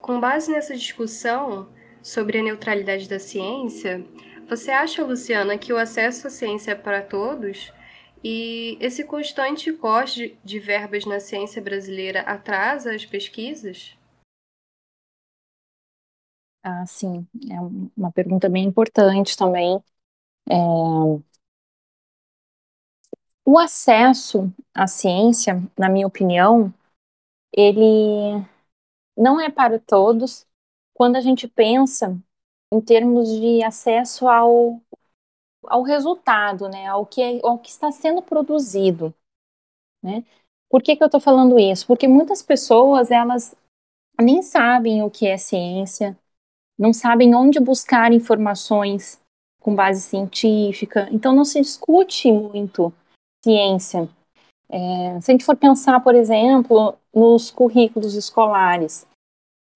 [0.00, 1.68] Com base nessa discussão
[2.02, 4.02] sobre a neutralidade da ciência,
[4.48, 7.70] você acha, Luciana, que o acesso à ciência é para todos?
[8.24, 13.96] E esse constante corte de verbas na ciência brasileira atrasa as pesquisas?
[16.62, 17.60] Ah, sim, é
[17.96, 19.82] uma pergunta bem importante também.
[20.48, 20.54] É...
[23.44, 26.72] O acesso à ciência, na minha opinião,
[27.52, 28.44] ele
[29.20, 30.46] não é para todos
[30.94, 32.18] quando a gente pensa
[32.72, 34.80] em termos de acesso ao,
[35.64, 39.14] ao resultado, né, ao que, é, ao que está sendo produzido,
[40.02, 40.24] né?
[40.70, 41.84] Por que, que eu estou falando isso?
[41.86, 43.56] Porque muitas pessoas, elas
[44.20, 46.16] nem sabem o que é ciência,
[46.78, 49.20] não sabem onde buscar informações
[49.60, 52.92] com base científica, então não se discute muito
[53.44, 54.08] ciência.
[54.68, 59.06] É, se a gente for pensar, por exemplo, nos currículos escolares,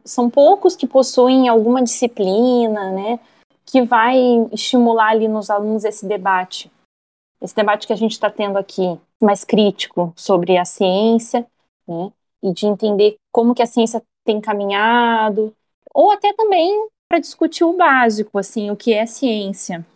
[0.04, 3.18] são poucos que possuem alguma disciplina, né,
[3.64, 4.18] que vai
[4.52, 6.70] estimular ali nos alunos esse debate,
[7.40, 11.46] esse debate que a gente está tendo aqui, mais crítico sobre a ciência,
[11.88, 12.12] né,
[12.42, 15.54] e de entender como que a ciência tem caminhado,
[15.92, 19.86] ou até também para discutir o básico, assim, o que é ciência.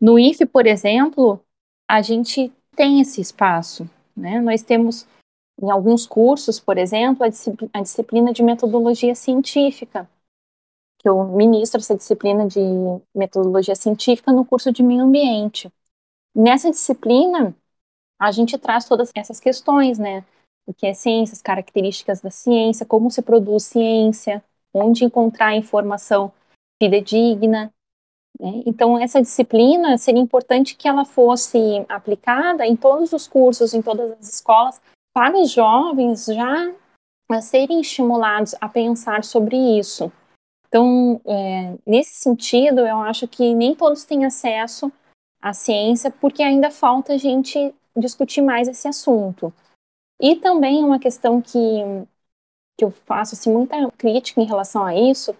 [0.00, 1.40] No IFE, por exemplo,
[1.88, 4.40] a gente tem esse espaço, né?
[4.40, 5.06] Nós temos
[5.62, 10.08] em alguns cursos, por exemplo, a, disciplina, a disciplina de metodologia científica,
[10.98, 12.60] que eu ministro essa disciplina de
[13.14, 15.70] metodologia científica no curso de meio ambiente.
[16.34, 17.54] Nessa disciplina,
[18.18, 20.24] a gente traz todas essas questões, né?
[20.66, 26.32] O que é ciência, as características da ciência, como se produz ciência, onde encontrar informação
[26.80, 27.72] fidedigna.
[28.38, 28.62] Né?
[28.66, 34.12] Então, essa disciplina seria importante que ela fosse aplicada em todos os cursos, em todas
[34.12, 34.80] as escolas,
[35.12, 36.74] para os jovens já
[37.40, 40.10] serem estimulados a pensar sobre isso.
[40.66, 44.90] Então, é, nesse sentido, eu acho que nem todos têm acesso
[45.40, 49.52] à ciência, porque ainda falta a gente discutir mais esse assunto.
[50.20, 51.58] E também uma questão que,
[52.78, 55.34] que eu faço assim, muita crítica em relação a isso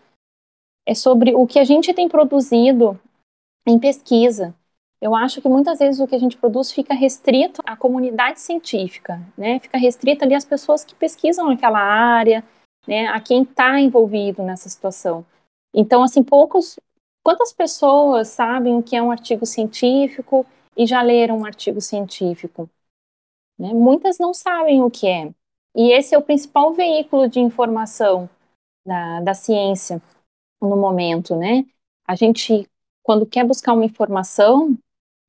[0.87, 2.99] é sobre o que a gente tem produzido
[3.67, 4.55] em pesquisa
[5.01, 9.21] eu acho que muitas vezes o que a gente produz fica restrito à comunidade científica,
[9.37, 9.59] né?
[9.59, 12.45] Fica restrito ali às pessoas que pesquisam aquela área,
[12.87, 13.07] né?
[13.09, 15.25] A quem está envolvido nessa situação.
[15.75, 16.79] Então, assim, poucos.
[17.23, 20.45] Quantas pessoas sabem o que é um artigo científico
[20.77, 22.69] e já leram um artigo científico?
[23.59, 23.73] Né?
[23.75, 25.33] Muitas não sabem o que é.
[25.77, 28.29] E esse é o principal veículo de informação
[28.87, 30.03] da, da ciência
[30.61, 31.65] no momento, né?
[32.07, 32.67] A gente,
[33.03, 34.77] quando quer buscar uma informação,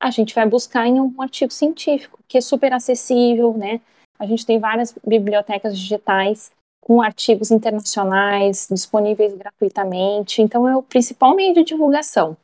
[0.02, 3.80] a gente vai buscar em um artigo científico, que é super acessível, né?
[4.18, 10.42] A gente tem várias bibliotecas digitais com artigos internacionais disponíveis gratuitamente.
[10.42, 12.36] Então, é o principal meio de divulgação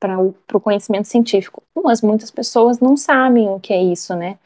[0.00, 1.60] para o conhecimento científico.
[1.82, 4.38] Mas muitas pessoas não sabem o que é isso, né?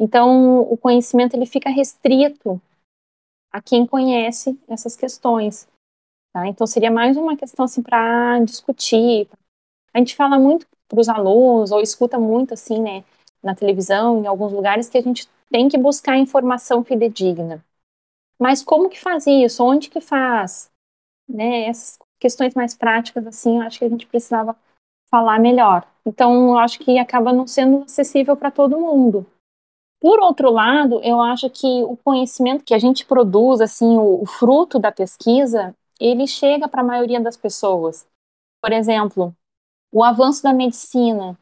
[0.00, 2.60] Então, o conhecimento ele fica restrito
[3.52, 5.68] a quem conhece essas questões.
[6.32, 6.46] Tá?
[6.48, 9.28] Então, seria mais uma questão assim, para discutir.
[9.94, 13.04] A gente fala muito para os alunos, ou escuta muito assim, né,
[13.42, 17.64] na televisão, em alguns lugares, que a gente tem que buscar informação fidedigna.
[18.38, 19.64] Mas como que faz isso?
[19.64, 20.70] Onde que faz?
[21.28, 24.56] Né, essas questões mais práticas, assim, eu acho que a gente precisava
[25.10, 25.86] falar melhor.
[26.04, 29.26] Então, eu acho que acaba não sendo acessível para todo mundo.
[30.00, 34.26] Por outro lado, eu acho que o conhecimento que a gente produz, assim, o, o
[34.26, 38.06] fruto da pesquisa, ele chega para a maioria das pessoas.
[38.62, 39.34] Por exemplo,
[39.92, 41.36] o avanço da medicina,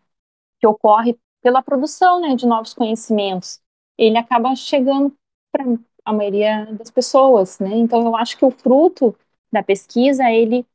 [0.61, 3.61] que ocorre pela produção né, de novos conhecimentos,
[3.99, 5.15] ele acaba chegando
[5.53, 5.65] para
[6.05, 7.75] a maioria das pessoas, né?
[7.75, 9.17] Então eu acho que o fruto
[9.53, 10.67] da pesquisa ele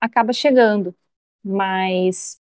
[0.00, 0.94] acaba chegando,
[1.44, 2.38] mas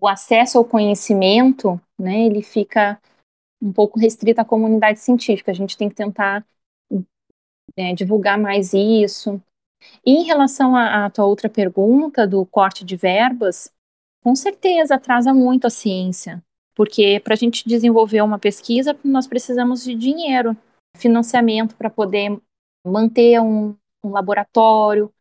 [0.00, 3.00] o acesso ao conhecimento, né, ele fica
[3.60, 5.50] um pouco restrito à comunidade científica.
[5.50, 6.44] A gente tem que tentar
[7.76, 9.40] é, divulgar mais isso.
[10.04, 13.72] E em relação à, à tua outra pergunta do corte de verbas,
[14.22, 16.42] com certeza atrasa muito a ciência,
[16.74, 20.56] porque para a gente desenvolver uma pesquisa, nós precisamos de dinheiro,
[20.96, 22.38] financiamento para poder
[22.86, 25.12] manter um, um laboratório,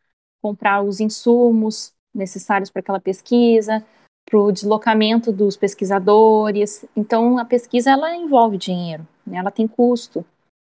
[0.41, 3.85] comprar os insumos necessários para aquela pesquisa,
[4.25, 6.85] para o deslocamento dos pesquisadores.
[6.95, 9.37] Então, a pesquisa ela envolve dinheiro, né?
[9.37, 10.25] ela tem custo.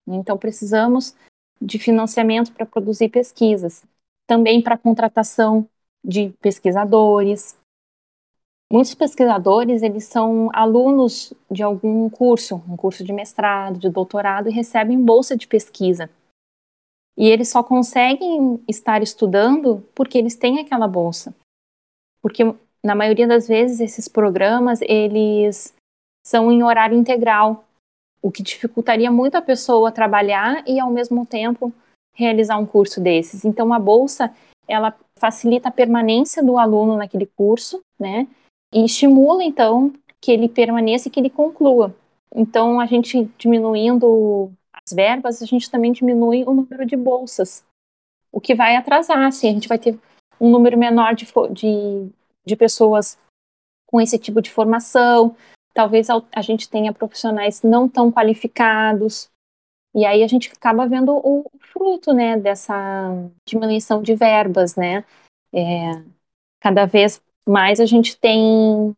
[0.06, 1.14] Então, precisamos
[1.60, 3.84] de financiamento para produzir pesquisas,
[4.26, 5.68] também para contratação
[6.04, 7.56] de pesquisadores.
[8.72, 14.52] Muitos pesquisadores, eles são alunos de algum curso, um curso de mestrado, de doutorado, e
[14.52, 16.08] recebem bolsa de pesquisa.
[17.14, 21.34] E eles só conseguem estar estudando porque eles têm aquela bolsa.
[22.22, 22.44] Porque
[22.82, 25.74] na maioria das vezes esses programas, eles
[26.26, 27.66] são em horário integral,
[28.22, 31.70] o que dificultaria muito a pessoa trabalhar e ao mesmo tempo
[32.14, 33.44] realizar um curso desses.
[33.44, 34.34] Então a bolsa,
[34.66, 38.26] ela facilita a permanência do aluno naquele curso, né?
[38.72, 41.94] E estimula então que ele permaneça e que ele conclua.
[42.34, 47.64] Então a gente diminuindo as verbas, a gente também diminui o número de bolsas,
[48.32, 49.98] o que vai atrasar, assim, a gente vai ter
[50.40, 52.10] um número menor de, de,
[52.44, 53.18] de pessoas
[53.86, 55.36] com esse tipo de formação,
[55.74, 59.28] talvez a gente tenha profissionais não tão qualificados,
[59.94, 62.72] e aí a gente acaba vendo o fruto, né, dessa
[63.46, 65.04] diminuição de verbas, né,
[65.52, 66.02] é,
[66.60, 68.94] cada vez mais a gente tem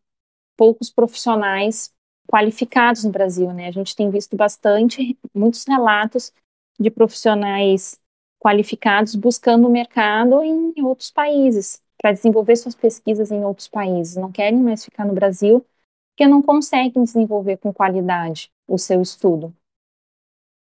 [0.57, 1.93] poucos profissionais
[2.27, 6.33] qualificados no Brasil, né, a gente tem visto bastante, muitos relatos
[6.79, 7.99] de profissionais
[8.39, 14.31] qualificados buscando o mercado em outros países, para desenvolver suas pesquisas em outros países, não
[14.31, 15.65] querem mais ficar no Brasil
[16.11, 19.53] porque não conseguem desenvolver com qualidade o seu estudo.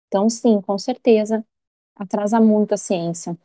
[0.09, 1.45] Então, sim, com certeza,
[1.97, 3.37] atrasa muito a ciência.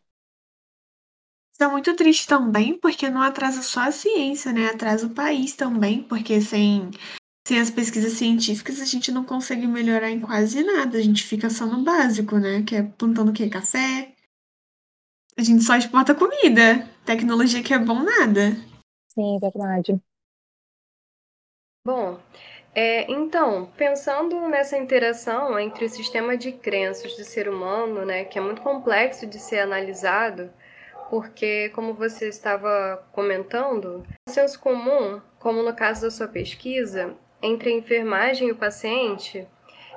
[1.62, 4.66] Isso é muito triste também, porque não atrasa só a ciência, né?
[4.66, 6.90] Atrasa o país também, porque sem,
[7.48, 10.98] sem as pesquisas científicas a gente não consegue melhorar em quase nada.
[10.98, 12.64] A gente fica só no básico, né?
[12.64, 13.48] Que é plantando o quê?
[13.48, 14.12] Café.
[15.38, 16.90] A gente só exporta comida.
[17.06, 18.58] Tecnologia que é bom nada.
[19.14, 20.02] Sim, verdade.
[21.86, 22.20] Bom,
[22.74, 28.40] é, então, pensando nessa interação entre o sistema de crenças do ser humano, né, que
[28.40, 30.52] é muito complexo de ser analisado,
[31.12, 37.70] porque, como você estava comentando, o senso comum, como no caso da sua pesquisa, entre
[37.70, 39.46] a enfermagem e o paciente,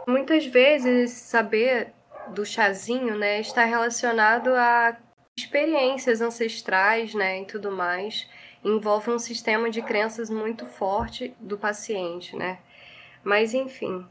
[0.08, 1.92] muitas vezes saber
[2.30, 4.96] do chazinho, né, está relacionado a
[5.38, 8.28] experiências ancestrais, né, e tudo mais,
[8.64, 12.58] envolve um sistema de crenças muito forte do paciente, né?
[13.22, 14.04] Mas, enfim,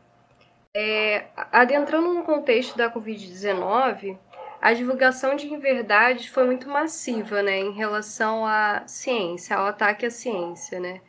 [0.73, 4.17] é, adentrando no contexto da Covid-19,
[4.63, 10.09] a divulgação de inverdades foi muito massiva, né, em relação à ciência, ao ataque à
[10.09, 11.01] ciência, né?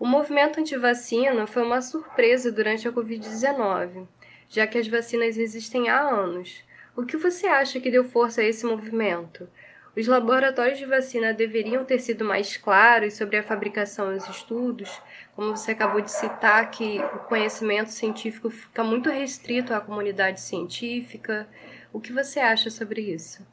[0.00, 4.08] O movimento anti-vacina foi uma surpresa durante a Covid-19,
[4.48, 6.64] já que as vacinas existem há anos.
[6.96, 9.46] O que você acha que deu força a esse movimento?
[9.94, 14.90] Os laboratórios de vacina deveriam ter sido mais claros sobre a fabricação e os estudos,
[15.36, 21.46] como você acabou de citar, que o conhecimento científico fica muito restrito à comunidade científica.
[21.94, 23.46] O que você acha sobre isso?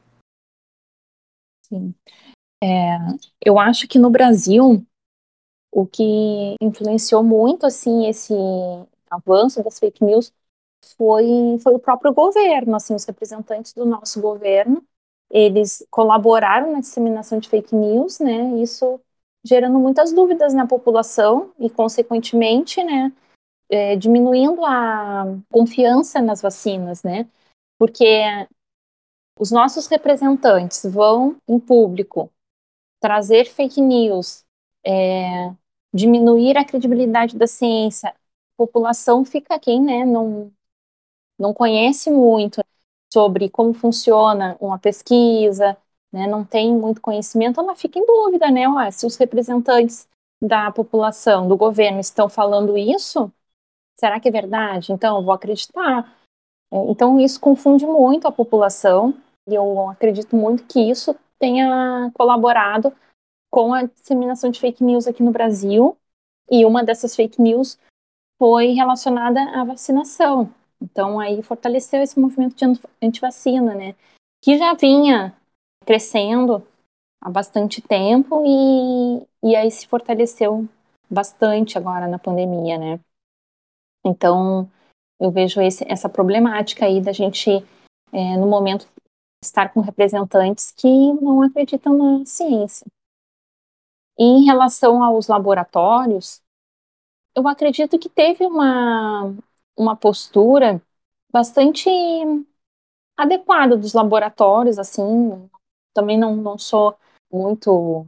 [1.61, 1.93] Sim.
[2.63, 2.97] É,
[3.45, 4.85] eu acho que no Brasil,
[5.71, 8.33] o que influenciou muito assim esse
[9.09, 10.33] avanço das fake news
[10.97, 14.83] foi, foi o próprio governo, assim, os representantes do nosso governo
[15.31, 18.61] eles colaboraram na disseminação de fake news, né?
[18.61, 18.99] Isso
[19.43, 23.13] gerando muitas dúvidas na população e, consequentemente, né,
[23.69, 27.27] é, diminuindo a confiança nas vacinas, né?
[27.81, 28.05] Porque
[29.37, 32.31] os nossos representantes vão em público
[32.99, 34.45] trazer fake news,
[34.85, 35.53] é,
[35.93, 38.15] diminuir a credibilidade da ciência, a
[38.57, 40.51] população fica quem, né, não,
[41.39, 42.61] não conhece muito
[43.13, 45.77] sobre como funciona uma pesquisa,
[46.11, 48.67] né, não tem muito conhecimento, ela fica em dúvida, né?
[48.69, 50.07] Ué, se os representantes
[50.41, 53.31] da população, do governo estão falando isso,
[53.95, 54.91] será que é verdade?
[54.93, 56.20] Então, eu vou acreditar.
[56.71, 59.13] É, então, isso confunde muito a população
[59.47, 62.93] e eu acredito muito que isso tenha colaborado
[63.51, 65.97] com a disseminação de fake news aqui no Brasil.
[66.49, 67.77] E uma dessas fake news
[68.39, 70.53] foi relacionada à vacinação.
[70.81, 73.95] Então, aí fortaleceu esse movimento de antivacina, né?
[74.41, 75.35] Que já vinha
[75.85, 76.65] crescendo
[77.21, 80.67] há bastante tempo e, e aí se fortaleceu
[81.09, 82.99] bastante agora na pandemia, né?
[84.03, 84.69] Então,
[85.21, 87.51] eu vejo esse, essa problemática aí da gente,
[88.11, 88.87] é, no momento,
[89.43, 92.87] estar com representantes que não acreditam na ciência.
[94.17, 96.41] E em relação aos laboratórios,
[97.35, 99.31] eu acredito que teve uma,
[99.77, 100.81] uma postura
[101.31, 101.87] bastante
[103.15, 105.47] adequada dos laboratórios, assim.
[105.93, 106.97] Também não, não sou
[107.31, 108.07] muito,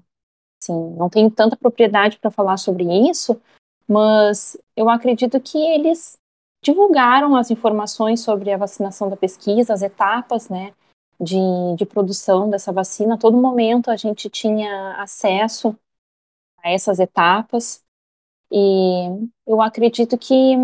[0.59, 3.39] assim, não tenho tanta propriedade para falar sobre isso,
[3.88, 6.18] mas eu acredito que eles
[6.64, 10.74] divulgaram as informações sobre a vacinação da pesquisa, as etapas, né,
[11.20, 11.38] de,
[11.78, 13.16] de produção dessa vacina.
[13.16, 15.78] A todo momento a gente tinha acesso
[16.64, 17.84] a essas etapas
[18.49, 20.55] e eu acredito que,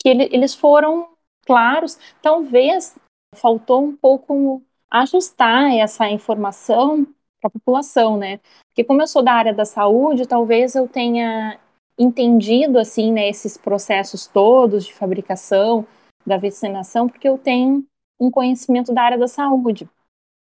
[0.00, 1.08] que ele, eles foram
[1.44, 1.98] claros.
[2.22, 2.94] Talvez
[3.34, 7.04] faltou um pouco ajustar essa informação
[7.40, 8.38] para a população, né?
[8.68, 11.58] Porque como eu sou da área da saúde, talvez eu tenha
[11.98, 15.86] entendido assim, né, esses processos todos de fabricação
[16.26, 17.86] da vacinação, porque eu tenho
[18.18, 19.88] um conhecimento da área da saúde.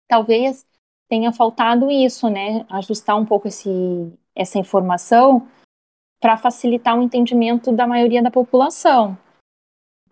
[0.08, 0.66] Talvez
[1.08, 3.68] tenha faltado isso, né, ajustar um pouco esse,
[4.34, 5.48] essa informação
[6.20, 9.16] para facilitar o entendimento da maioria da população.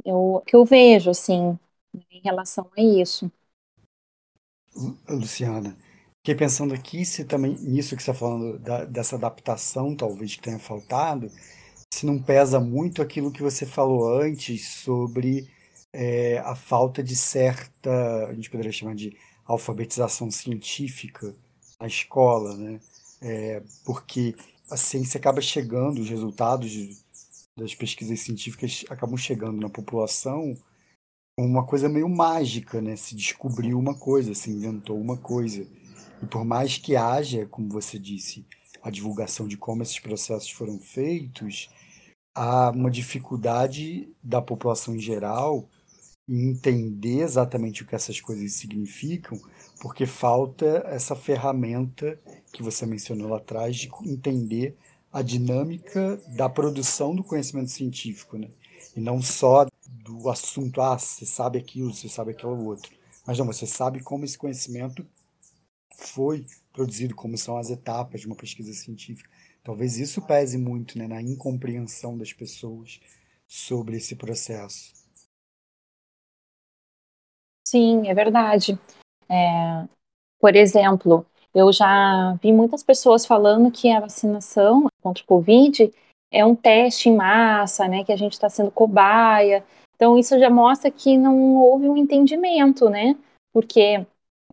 [0.05, 1.59] Eu que eu vejo assim
[2.11, 3.31] em relação a isso.
[5.09, 5.77] Luciana,
[6.23, 10.43] fiquei pensando aqui se também nisso que você está falando da, dessa adaptação talvez que
[10.43, 11.31] tenha faltado,
[11.93, 15.49] se não pesa muito aquilo que você falou antes sobre
[15.93, 19.17] é, a falta de certa, a gente poderia chamar de
[19.47, 21.35] alfabetização científica
[21.81, 22.81] na escola, né?
[23.21, 24.35] É, porque
[24.71, 26.97] a ciência acaba chegando, os resultados de,
[27.57, 30.57] das pesquisas científicas acabam chegando na população
[31.39, 32.97] uma coisa meio mágica, né?
[32.97, 35.67] Se descobriu uma coisa, se inventou uma coisa.
[36.23, 38.47] E por mais que haja, como você disse,
[38.83, 41.69] a divulgação de como esses processos foram feitos,
[42.35, 45.69] há uma dificuldade da população em geral
[46.29, 49.41] em entender exatamente o que essas coisas significam,
[49.81, 52.19] porque falta essa ferramenta
[52.53, 54.77] que você mencionou lá atrás de entender
[55.13, 58.49] a dinâmica da produção do conhecimento científico, né?
[58.97, 62.91] E não só do assunto, ah, você sabe aquilo, você sabe aquilo outro.
[63.27, 65.05] Mas não, você sabe como esse conhecimento
[65.97, 69.31] foi produzido, como são as etapas de uma pesquisa científica.
[69.63, 73.01] Talvez isso pese muito né, na incompreensão das pessoas
[73.47, 74.93] sobre esse processo.
[77.67, 78.79] Sim, é verdade.
[79.29, 79.87] É,
[80.41, 81.25] por exemplo,
[81.55, 85.93] eu já vi muitas pessoas falando que a vacinação contra o Covid
[86.31, 89.65] é um teste em massa, né, que a gente está sendo cobaia.
[89.95, 93.17] Então, isso já mostra que não houve um entendimento, né,
[93.53, 94.05] porque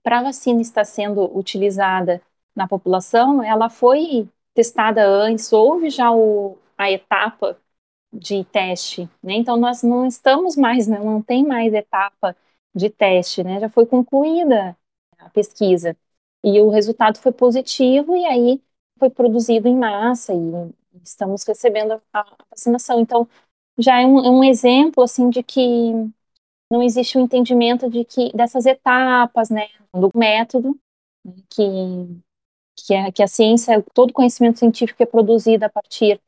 [0.10, 2.20] para a vacina estar sendo utilizada
[2.56, 7.56] na população, ela foi testada antes, houve já o, a etapa
[8.12, 9.36] de teste, né?
[9.36, 10.98] Então nós não estamos mais, né?
[10.98, 12.36] não tem mais etapa
[12.74, 13.60] de teste, né?
[13.60, 14.76] Já foi concluída
[15.20, 15.96] a pesquisa
[16.44, 18.60] e o resultado foi positivo e aí
[18.98, 20.40] foi produzido em massa e
[21.04, 23.00] estamos recebendo a, a vacinação.
[23.00, 23.30] Então
[23.78, 25.60] já é um, é um exemplo assim de que
[26.72, 30.78] não existe o um entendimento de que dessas etapas, né, do método
[31.26, 32.22] né, que
[32.86, 36.20] que a, que a ciência, todo conhecimento científico é produzido a partir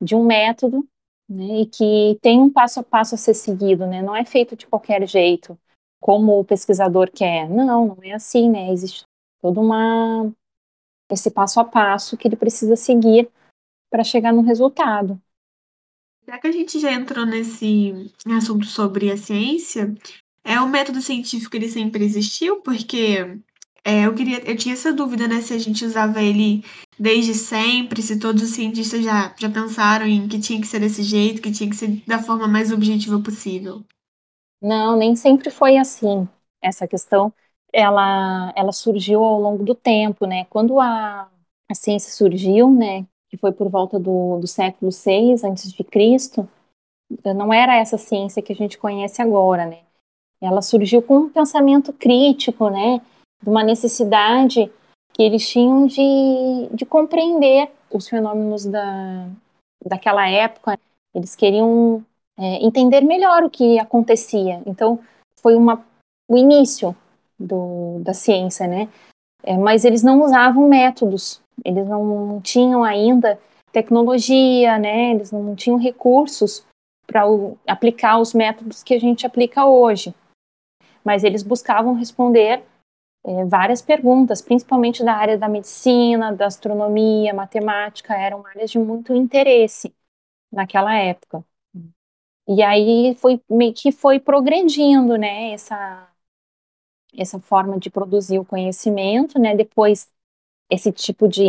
[0.00, 0.86] de um método,
[1.28, 4.54] né, e que tem um passo a passo a ser seguido, né, não é feito
[4.56, 5.58] de qualquer jeito,
[6.00, 7.48] como o pesquisador quer.
[7.48, 9.04] Não, não é assim, né, existe
[9.40, 10.30] todo uma
[11.10, 13.30] esse passo a passo que ele precisa seguir
[13.90, 15.20] para chegar no resultado.
[16.26, 19.94] Já que a gente já entrou nesse assunto sobre a ciência,
[20.44, 23.38] é o método científico ele sempre existiu, porque
[23.84, 26.64] é, eu queria, eu tinha essa dúvida, né, se a gente usava ele
[26.98, 31.04] desde sempre, se todos os cientistas já, já pensaram em que tinha que ser desse
[31.04, 33.84] jeito, que tinha que ser da forma mais objetiva possível.
[34.60, 36.28] Não, nem sempre foi assim.
[36.60, 37.32] Essa questão,
[37.72, 40.44] ela, ela surgiu ao longo do tempo, né?
[40.46, 41.30] Quando a,
[41.70, 43.06] a ciência surgiu, né,
[43.36, 46.48] que foi por volta do, do século VI antes de Cristo,
[47.24, 49.80] não era essa ciência que a gente conhece agora, né?
[50.40, 53.00] Ela surgiu com um pensamento crítico, né?
[53.42, 54.70] de uma necessidade
[55.12, 59.28] que eles tinham de, de compreender os fenômenos da,
[59.84, 60.78] daquela época.
[61.14, 62.04] Eles queriam
[62.36, 64.62] é, entender melhor o que acontecia.
[64.66, 64.98] Então,
[65.40, 65.84] foi uma,
[66.28, 66.94] o início
[67.38, 68.88] do, da ciência, né?
[69.42, 73.38] É, mas eles não usavam métodos, eles não tinham ainda
[73.72, 75.12] tecnologia, né?
[75.12, 76.64] Eles não tinham recursos
[77.06, 77.22] para
[77.66, 80.14] aplicar os métodos que a gente aplica hoje.
[81.04, 82.62] Mas eles buscavam responder
[83.24, 89.14] é, várias perguntas, principalmente da área da medicina, da astronomia, matemática, eram áreas de muito
[89.14, 89.94] interesse
[90.50, 91.44] naquela época.
[92.48, 96.08] E aí foi meio que foi progredindo, né, essa
[97.18, 99.56] essa forma de produzir o conhecimento, né?
[99.56, 100.06] Depois
[100.70, 101.44] esse tipo de,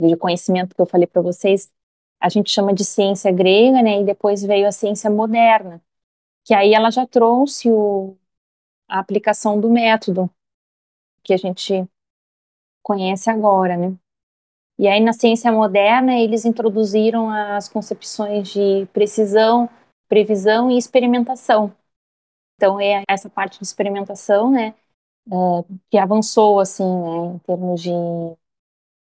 [0.00, 1.72] de conhecimento que eu falei para vocês,
[2.20, 4.00] a gente chama de ciência grega, né?
[4.00, 5.82] E depois veio a ciência moderna,
[6.44, 8.16] que aí ela já trouxe o,
[8.88, 10.30] a aplicação do método
[11.24, 11.86] que a gente
[12.82, 13.96] conhece agora, né?
[14.78, 19.68] E aí na ciência moderna eles introduziram as concepções de precisão,
[20.08, 21.72] previsão e experimentação.
[22.56, 24.74] Então é essa parte de experimentação, né,
[25.30, 27.90] é, que avançou assim, né, em termos de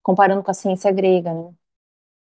[0.03, 1.53] comparando com a ciência grega, né?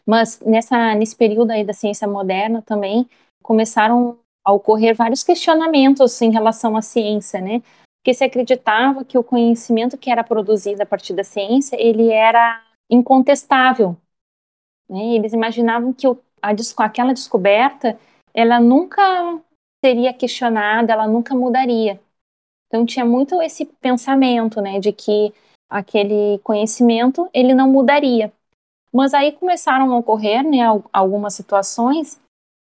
[0.05, 3.07] Mas nessa nesse período aí da ciência moderna também
[3.41, 7.61] começaram a ocorrer vários questionamentos em relação à ciência, né?
[7.99, 12.63] Porque se acreditava que o conhecimento que era produzido a partir da ciência, ele era
[12.89, 13.95] incontestável.
[14.89, 15.15] Né?
[15.15, 16.49] Eles imaginavam que o, a,
[16.83, 17.97] aquela descoberta,
[18.33, 19.39] ela nunca
[19.85, 22.01] seria questionada, ela nunca mudaria.
[22.71, 25.33] Então tinha muito esse pensamento, né, de que
[25.69, 28.31] aquele conhecimento ele não mudaria.
[28.93, 30.59] Mas aí começaram a ocorrer, né,
[30.93, 32.17] algumas situações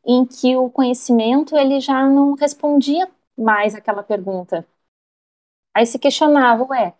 [0.05, 4.67] em que o conhecimento ele já não respondia mais aquela pergunta.
[5.73, 6.93] Aí se questionava, ué,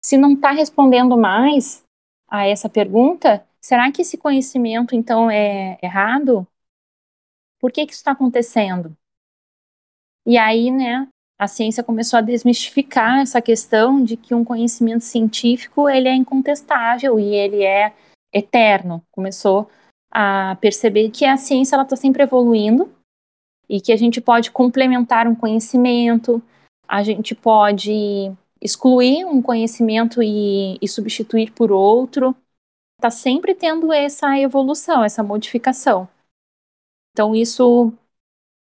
[0.00, 1.84] se não está respondendo mais
[2.28, 6.46] a essa pergunta, será que esse conhecimento então é errado?
[7.58, 8.96] Por que, que isso está acontecendo?
[10.24, 11.08] E aí, né,
[11.38, 17.20] a ciência começou a desmistificar essa questão de que um conhecimento científico ele é incontestável
[17.20, 17.94] e ele é
[18.32, 19.04] eterno.
[19.12, 19.70] Começou
[20.10, 22.90] a perceber que a ciência ela está sempre evoluindo
[23.68, 26.42] e que a gente pode complementar um conhecimento,
[26.88, 32.34] a gente pode excluir um conhecimento e, e substituir por outro.
[32.98, 36.08] Está sempre tendo essa evolução, essa modificação.
[37.12, 37.92] Então, isso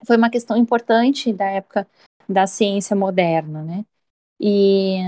[0.06, 1.86] foi uma questão importante da época
[2.32, 3.84] da ciência moderna, né?
[4.40, 4.98] E,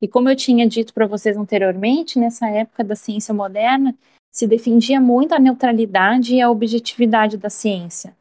[0.00, 3.96] e como eu tinha dito para vocês anteriormente, nessa época da ciência moderna,
[4.32, 8.16] se defendia muito a neutralidade e a objetividade da ciência,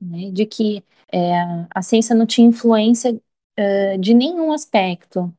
[0.00, 0.30] né?
[0.30, 1.32] de que é,
[1.70, 3.12] a ciência não tinha influência
[3.58, 5.32] uh, de nenhum aspecto,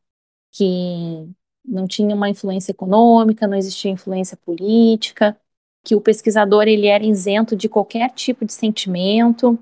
[0.52, 1.30] que
[1.66, 5.40] não tinha uma influência econômica, não existia influência política,
[5.84, 9.58] que o pesquisador ele era isento de qualquer tipo de sentimento.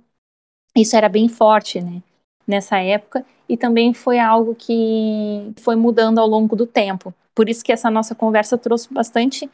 [0.75, 2.01] Isso era bem forte, né?
[2.45, 7.13] Nessa época e também foi algo que foi mudando ao longo do tempo.
[7.35, 9.49] Por isso que essa nossa conversa trouxe bastante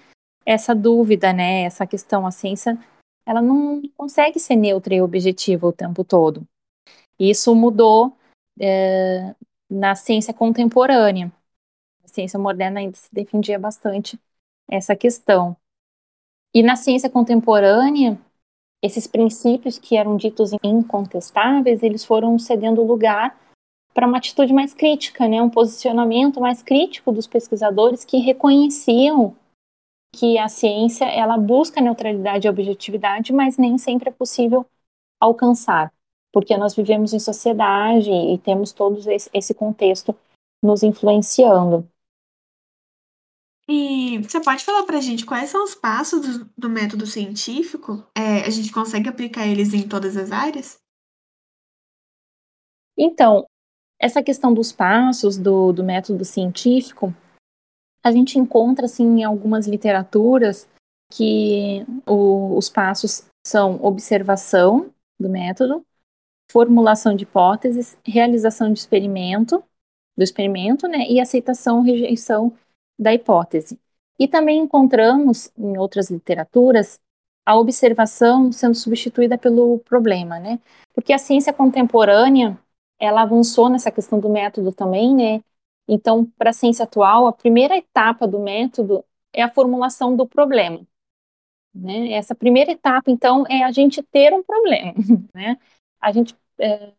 [0.46, 1.64] essa dúvida, né?
[1.64, 2.78] Essa questão, a ciência,
[3.26, 6.44] ela não consegue ser neutra e objetiva o tempo todo.
[7.20, 8.16] Isso mudou
[8.60, 9.36] é,
[9.70, 11.32] na ciência contemporânea.
[12.04, 14.20] A ciência moderna ainda se defendia bastante
[14.70, 15.56] essa questão.
[16.54, 18.20] E na ciência contemporânea,
[18.82, 23.38] esses princípios que eram ditos incontestáveis, eles foram cedendo lugar
[23.94, 29.36] para uma atitude mais crítica, né, um posicionamento mais crítico dos pesquisadores que reconheciam
[30.16, 34.66] que a ciência ela busca neutralidade e objetividade, mas nem sempre é possível
[35.20, 35.92] alcançar,
[36.32, 40.16] porque nós vivemos em sociedade e temos todo esse contexto
[40.64, 41.88] nos influenciando.
[43.72, 48.04] E você pode falar para a gente quais são os passos do, do método científico?
[48.18, 50.80] É, a gente consegue aplicar eles em todas as áreas?
[52.98, 53.48] Então,
[54.00, 57.14] essa questão dos passos do, do método científico,
[58.04, 60.68] a gente encontra assim em algumas literaturas
[61.12, 65.86] que o, os passos são observação do método,
[66.52, 69.64] formulação de hipóteses, realização de experimento,
[70.18, 72.58] do experimento, né, e aceitação ou rejeição
[73.00, 73.80] da hipótese.
[74.20, 77.00] E também encontramos em outras literaturas
[77.46, 80.60] a observação sendo substituída pelo problema, né?
[80.94, 82.60] Porque a ciência contemporânea,
[83.00, 85.42] ela avançou nessa questão do método também, né?
[85.88, 90.86] Então, para a ciência atual, a primeira etapa do método é a formulação do problema.
[91.74, 92.12] Né?
[92.14, 94.94] Essa primeira etapa, então, é a gente ter um problema,
[95.34, 95.58] né?
[96.02, 96.94] A gente é,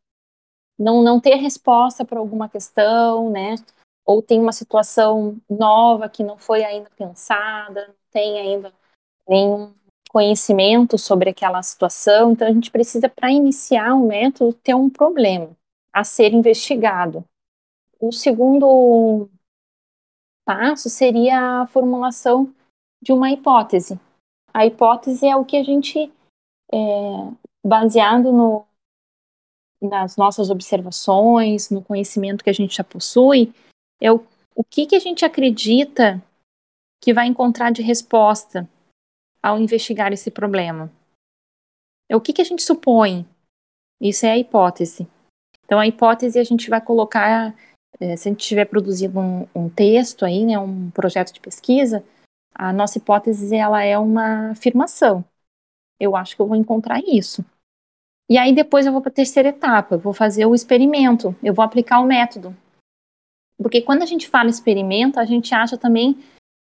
[0.78, 3.56] não, não ter resposta para alguma questão, né?
[4.10, 8.72] Ou tem uma situação nova que não foi ainda pensada, não tem ainda
[9.28, 9.72] nenhum
[10.10, 15.56] conhecimento sobre aquela situação, então a gente precisa, para iniciar o método, ter um problema
[15.92, 17.24] a ser investigado.
[18.00, 19.30] O segundo
[20.44, 22.52] passo seria a formulação
[23.00, 23.96] de uma hipótese.
[24.52, 26.12] A hipótese é o que a gente,
[26.72, 26.76] é,
[27.64, 28.66] baseado no,
[29.80, 33.54] nas nossas observações, no conhecimento que a gente já possui,
[34.00, 34.24] é o,
[34.54, 36.22] o que, que a gente acredita
[37.00, 38.68] que vai encontrar de resposta
[39.42, 40.90] ao investigar esse problema.
[42.08, 43.26] É o que, que a gente supõe.
[44.00, 45.08] Isso é a hipótese.
[45.64, 47.54] Então, a hipótese a gente vai colocar
[48.00, 52.04] é, se a gente estiver produzindo um, um, texto aí, né, um projeto de pesquisa,
[52.54, 55.24] a nossa hipótese ela é uma afirmação.
[55.98, 57.44] Eu acho que eu vou encontrar isso.
[58.28, 61.52] E aí depois eu vou para a terceira etapa, eu vou fazer o experimento, eu
[61.52, 62.56] vou aplicar o método.
[63.62, 66.16] Porque quando a gente fala experimento, a gente acha também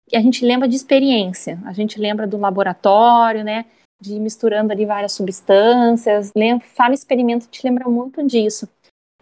[0.08, 3.66] que a gente lembra de experiência, a gente lembra do laboratório, né?
[4.02, 6.32] De misturando ali várias substâncias.
[6.36, 8.68] Lembra, fala experimento, te lembra muito disso.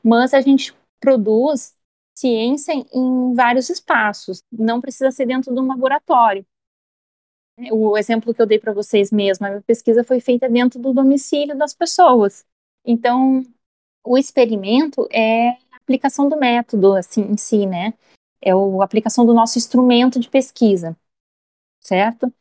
[0.02, 1.76] Mas a gente produz
[2.18, 6.46] ciência em vários espaços, não precisa ser dentro de um laboratório.
[7.72, 10.94] O exemplo que eu dei para vocês mesmo, a minha pesquisa foi feita dentro do
[10.94, 12.46] domicílio das pessoas.
[12.86, 13.44] Então,
[14.04, 15.58] o experimento é
[15.88, 17.94] aplicação do método assim em si, né?
[18.42, 20.96] É a aplicação do nosso instrumento de pesquisa,
[21.82, 22.32] certo?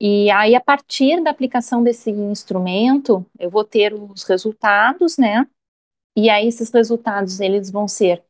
[0.00, 5.46] E aí, a partir da aplicação desse instrumento, eu vou ter os resultados, né?
[6.16, 8.22] E aí, esses resultados, eles vão ser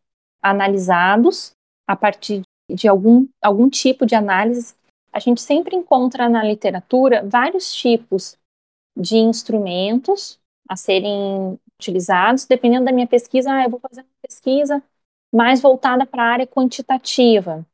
[0.43, 1.53] analisados
[1.87, 4.75] a partir de algum, algum tipo de análise
[5.17, 8.37] a gente sempre encontra na literatura vários tipos
[8.95, 10.39] de instrumentos
[10.69, 14.83] a serem utilizados, dependendo da minha pesquisa, ah, eu vou fazer uma pesquisa
[15.33, 17.67] mais voltada para a área quantitativa,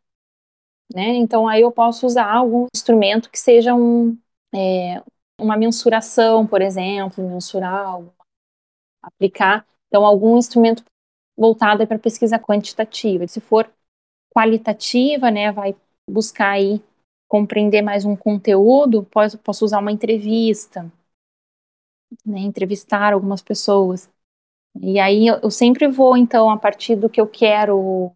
[0.95, 1.15] né?
[1.17, 4.17] Então aí eu posso usar algum instrumento que seja um,
[4.55, 5.03] é,
[5.41, 8.13] uma mensuração, por exemplo, mensurar algo,
[9.03, 10.85] aplicar, então algum instrumento
[11.37, 13.27] voltado para pesquisa quantitativa.
[13.27, 13.71] Se for
[14.35, 15.75] qualitativa, né, vai
[16.09, 16.83] buscar aí
[17.29, 20.91] compreender mais um conteúdo, posso, posso usar uma entrevista,
[22.25, 24.11] né, entrevistar algumas pessoas.
[24.81, 28.13] E aí eu, sempre vou, então, a partir do que eu quero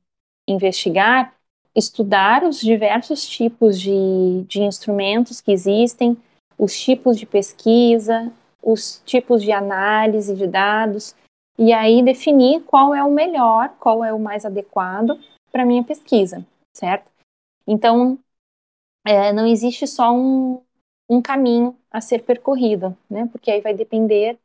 [0.49, 1.34] investigar,
[1.74, 6.16] estudar os diversos tipos de, de instrumentos que existem,
[6.59, 8.32] os tipos de pesquisa,
[8.62, 11.14] os tipos de análise de dados,
[11.59, 15.18] e aí definir qual é o melhor, qual é o mais adequado
[15.53, 16.44] para minha pesquisa,
[16.74, 17.11] certo?
[17.66, 18.18] Então,
[19.05, 20.62] é, não existe só um,
[21.09, 23.26] um caminho a ser percorrido, né?
[23.32, 24.38] Porque aí vai depender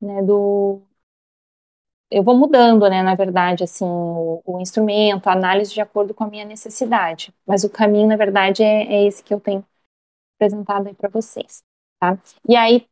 [0.00, 0.82] né, do.
[2.10, 6.24] Eu vou mudando, né, na verdade, assim, o, o, instrumento, a análise de acordo com
[6.24, 7.34] a minha necessidade.
[7.46, 9.64] Mas o caminho, na verdade, é, é esse que eu tenho
[10.36, 11.62] apresentado aí para vocês,
[12.00, 12.18] tá?
[12.48, 12.88] E aí,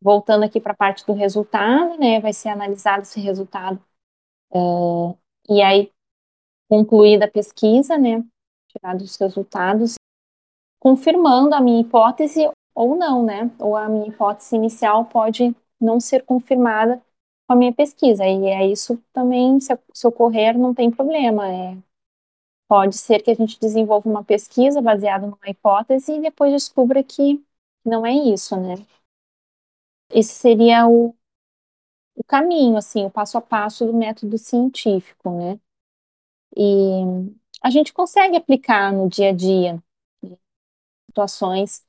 [0.00, 3.80] voltando aqui para a parte do resultado, né, vai ser analisado esse resultado.
[4.54, 4.58] É,
[5.50, 5.92] e aí,
[6.68, 8.24] concluída a pesquisa, né,
[8.68, 9.96] tirados os resultados,
[10.86, 13.50] confirmando a minha hipótese ou não, né?
[13.58, 17.02] Ou a minha hipótese inicial pode não ser confirmada
[17.44, 18.24] com a minha pesquisa.
[18.24, 21.48] E é isso também, se, se ocorrer, não tem problema.
[21.52, 21.76] É,
[22.68, 27.44] pode ser que a gente desenvolva uma pesquisa baseada numa hipótese e depois descubra que
[27.84, 28.76] não é isso, né?
[30.10, 31.14] Esse seria o,
[32.14, 35.58] o caminho, assim, o passo a passo do método científico, né?
[36.56, 37.02] E
[37.62, 39.82] a gente consegue aplicar no dia a dia
[41.16, 41.84] situações,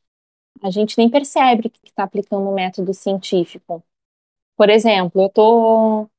[0.64, 3.84] a gente nem percebe que está aplicando um método científico.
[4.58, 6.10] Por exemplo, eu estou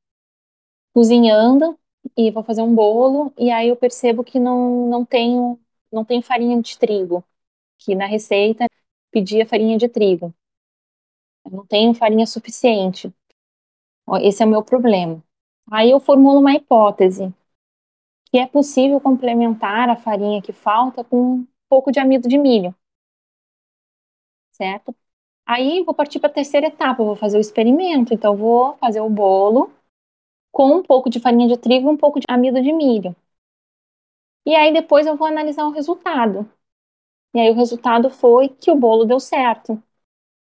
[0.93, 1.79] cozinhando
[2.17, 5.59] e vou fazer um bolo e aí eu percebo que não, não tenho
[5.91, 7.25] não tenho farinha de trigo,
[7.79, 8.67] que na receita
[9.13, 10.35] pedia farinha de trigo.
[11.45, 13.13] Eu não tenho farinha suficiente.
[14.23, 15.23] Esse é o meu problema.
[15.71, 17.33] Aí eu formulo uma hipótese
[18.31, 22.75] que é possível complementar a farinha que falta com um pouco de amido de milho
[24.61, 24.95] certo?
[25.47, 28.15] Aí vou partir para a terceira etapa, vou fazer o experimento.
[28.15, 29.73] Então vou fazer o bolo
[30.53, 33.17] com um pouco de farinha de trigo um pouco de amido de milho.
[34.45, 36.51] E aí depois eu vou analisar o resultado.
[37.35, 39.83] E aí o resultado foi que o bolo deu certo,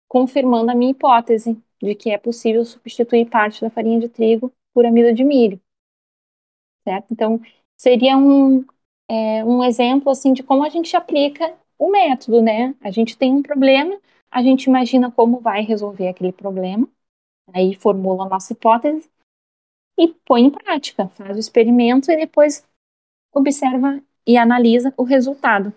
[0.08, 4.86] confirmando a minha hipótese de que é possível substituir parte da farinha de trigo por
[4.86, 5.62] amido de milho.
[6.84, 7.08] Certo?
[7.12, 7.40] Então
[7.78, 8.66] seria um,
[9.08, 12.76] é, um exemplo assim de como a gente aplica o método, né?
[12.82, 13.98] A gente tem um problema,
[14.30, 16.88] a gente imagina como vai resolver aquele problema,
[17.54, 19.10] aí formula a nossa hipótese
[19.98, 22.64] e põe em prática, faz o experimento e depois
[23.34, 25.74] observa e analisa o resultado,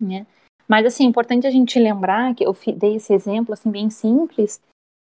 [0.00, 0.26] né?
[0.68, 4.60] Mas assim, é importante a gente lembrar que eu dei esse exemplo assim bem simples,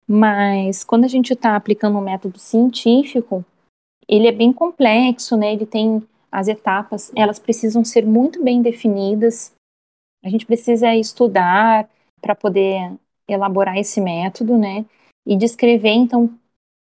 [0.08, 3.46] mas quando a gente está aplicando um método científico,
[4.08, 5.54] ele é bem complexo, né?
[5.54, 6.02] Ele tem
[6.32, 9.54] as etapas, elas precisam ser muito bem definidas,
[10.24, 11.90] a gente precisa estudar
[12.22, 12.98] para poder
[13.28, 14.86] elaborar esse método, né?
[15.26, 16.30] E descrever, então,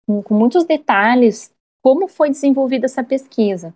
[0.06, 3.74] com, muitos detalhes, como foi desenvolvida essa pesquisa.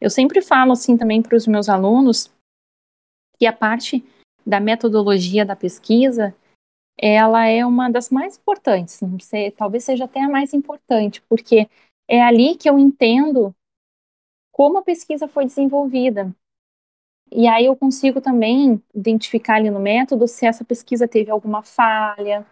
[0.00, 2.30] Eu sempre falo assim também para os meus alunos
[3.38, 4.04] que a parte
[4.44, 6.34] da metodologia da pesquisa
[6.98, 11.68] ela é uma das mais importantes, sei, talvez seja até a mais importante, porque
[12.08, 13.54] é ali que eu entendo
[14.50, 16.34] como a pesquisa foi desenvolvida,
[17.30, 22.46] e aí eu consigo também identificar ali no método se essa pesquisa teve alguma falha,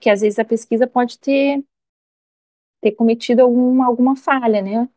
[0.00, 1.62] que às vezes a pesquisa pode ter,
[2.80, 4.88] ter cometido alguma, alguma falha, né?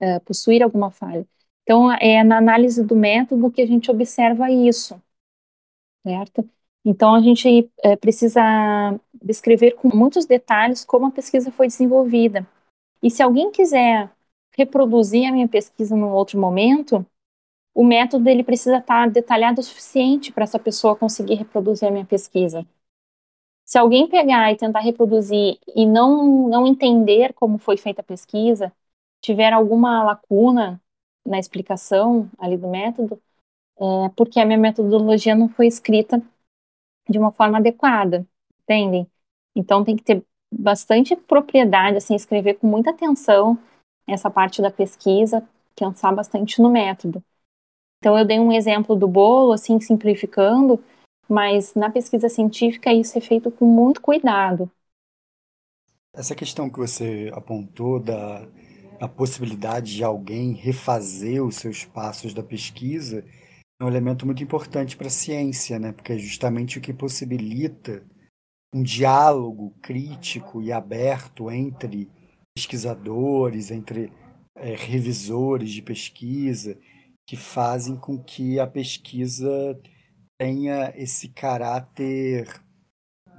[0.00, 1.26] uh, possuir alguma falha.
[1.62, 5.00] Então, é na análise do método que a gente observa isso,
[6.06, 6.48] certo?
[6.84, 8.40] Então, a gente é, precisa
[9.22, 12.46] descrever com muitos detalhes como a pesquisa foi desenvolvida.
[13.02, 14.10] E se alguém quiser
[14.56, 17.04] reproduzir a minha pesquisa num outro momento,
[17.74, 22.04] o método ele precisa estar detalhado o suficiente para essa pessoa conseguir reproduzir a minha
[22.06, 22.66] pesquisa.
[23.64, 28.72] Se alguém pegar e tentar reproduzir e não, não entender como foi feita a pesquisa,
[29.20, 30.80] tiver alguma lacuna
[31.24, 33.20] na explicação ali do método,
[33.80, 36.22] é porque a minha metodologia não foi escrita
[37.08, 38.26] de uma forma adequada,
[38.62, 39.06] entendem?
[39.54, 43.58] Então tem que ter bastante propriedade, assim, escrever com muita atenção
[44.06, 45.46] essa parte da pesquisa,
[45.76, 47.22] pensar bastante no método.
[48.00, 50.82] Então eu dei um exemplo do bolo, assim, simplificando,
[51.28, 54.70] mas na pesquisa científica isso é feito com muito cuidado.
[56.14, 58.48] Essa questão que você apontou da
[59.00, 63.24] a possibilidade de alguém refazer os seus passos da pesquisa
[63.80, 65.90] é um elemento muito importante para a ciência, né?
[65.90, 68.04] porque é justamente o que possibilita
[68.74, 72.10] um diálogo crítico e aberto entre
[72.54, 74.12] pesquisadores, entre
[74.54, 76.78] é, revisores de pesquisa,
[77.30, 79.80] que fazem com que a pesquisa
[80.36, 82.60] tenha esse caráter,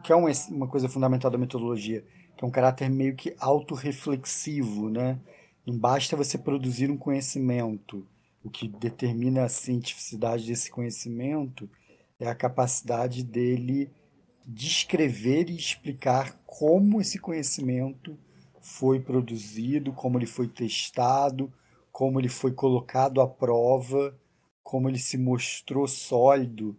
[0.01, 2.01] que é uma coisa fundamental da metodologia,
[2.37, 5.19] que é um caráter meio que autorreflexivo, né?
[5.67, 8.07] Não basta você produzir um conhecimento.
[8.41, 11.69] O que determina a cientificidade desse conhecimento
[12.17, 13.91] é a capacidade dele
[14.47, 18.17] descrever e explicar como esse conhecimento
[18.61, 21.51] foi produzido, como ele foi testado,
[21.91, 24.17] como ele foi colocado à prova,
[24.63, 26.77] como ele se mostrou sólido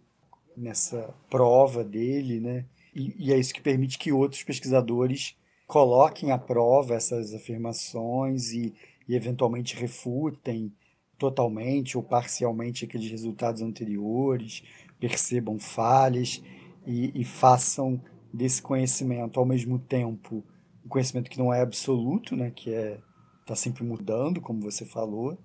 [0.55, 2.65] nessa prova dele, né?
[2.95, 5.35] E, e é isso que permite que outros pesquisadores
[5.67, 8.73] coloquem à prova essas afirmações e,
[9.07, 10.71] e eventualmente refutem
[11.17, 14.63] totalmente ou parcialmente aqueles resultados anteriores,
[14.99, 16.41] percebam falhas
[16.85, 18.01] e, e façam
[18.33, 20.43] desse conhecimento ao mesmo tempo
[20.85, 22.99] um conhecimento que não é absoluto, né, que é
[23.43, 25.37] está sempre mudando, como você falou,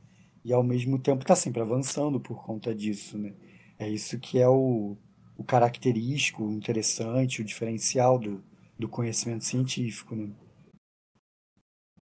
[0.44, 3.34] e ao mesmo tempo está sempre avançando por conta disso, né?
[3.78, 4.96] É isso que é o,
[5.36, 8.42] o característico, o interessante, o diferencial do,
[8.78, 10.30] do conhecimento científico, né?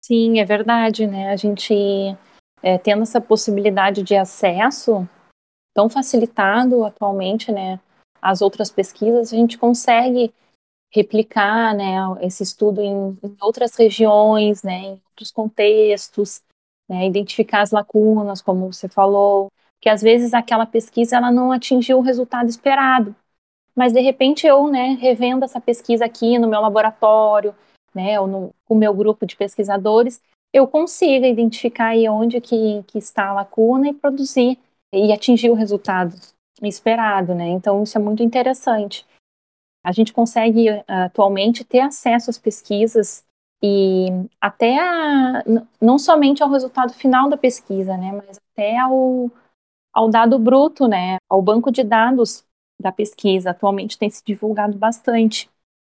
[0.05, 1.30] Sim, é verdade, né?
[1.30, 1.74] A gente
[2.62, 5.09] é, tendo essa possibilidade de acesso
[5.74, 7.78] tão facilitado atualmente, né,
[8.20, 10.32] às outras pesquisas, a gente consegue
[10.91, 16.43] replicar, né, esse estudo em, em outras regiões, né, em outros contextos,
[16.89, 21.99] né, identificar as lacunas, como você falou, que às vezes aquela pesquisa ela não atingiu
[21.99, 23.14] o resultado esperado,
[23.74, 27.55] mas de repente eu, né, revendo essa pesquisa aqui no meu laboratório,
[27.95, 30.20] né, ou no, com o meu grupo de pesquisadores,
[30.53, 34.59] eu consiga identificar aí onde que, que está a lacuna e produzir
[34.93, 36.14] e atingir o resultado
[36.62, 37.49] esperado, né?
[37.49, 39.05] Então isso é muito interessante.
[39.87, 43.24] A gente consegue atualmente ter acesso às pesquisas
[43.62, 44.09] e
[44.41, 45.45] até a,
[45.80, 49.30] não somente ao resultado final da pesquisa, né, mas até ao,
[49.95, 52.45] ao dado bruto, né, ao banco de dados
[52.82, 53.51] da pesquisa.
[53.51, 55.49] Atualmente tem se divulgado bastante.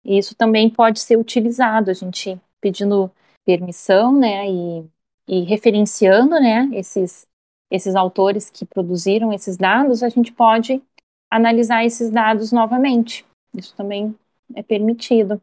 [0.03, 3.09] E isso também pode ser utilizado, a gente pedindo
[3.45, 4.85] permissão, né, e,
[5.29, 7.25] e referenciando, né, esses,
[7.71, 10.83] esses autores que produziram esses dados, a gente pode
[11.31, 13.25] analisar esses dados novamente.
[13.53, 14.15] Isso também
[14.55, 15.41] é permitido.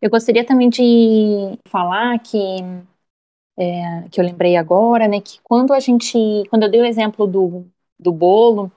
[0.00, 2.38] Eu gostaria também de falar que
[3.56, 6.16] é, que eu lembrei agora, né, que quando a gente,
[6.48, 7.66] quando eu dei o exemplo do,
[7.98, 8.70] do bolo,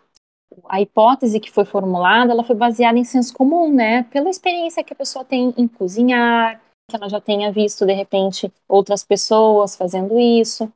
[0.70, 4.04] a hipótese que foi formulada, ela foi baseada em senso comum, né?
[4.06, 8.52] Pela experiência que a pessoa tem em cozinhar, que ela já tenha visto de repente
[8.68, 10.72] outras pessoas fazendo isso.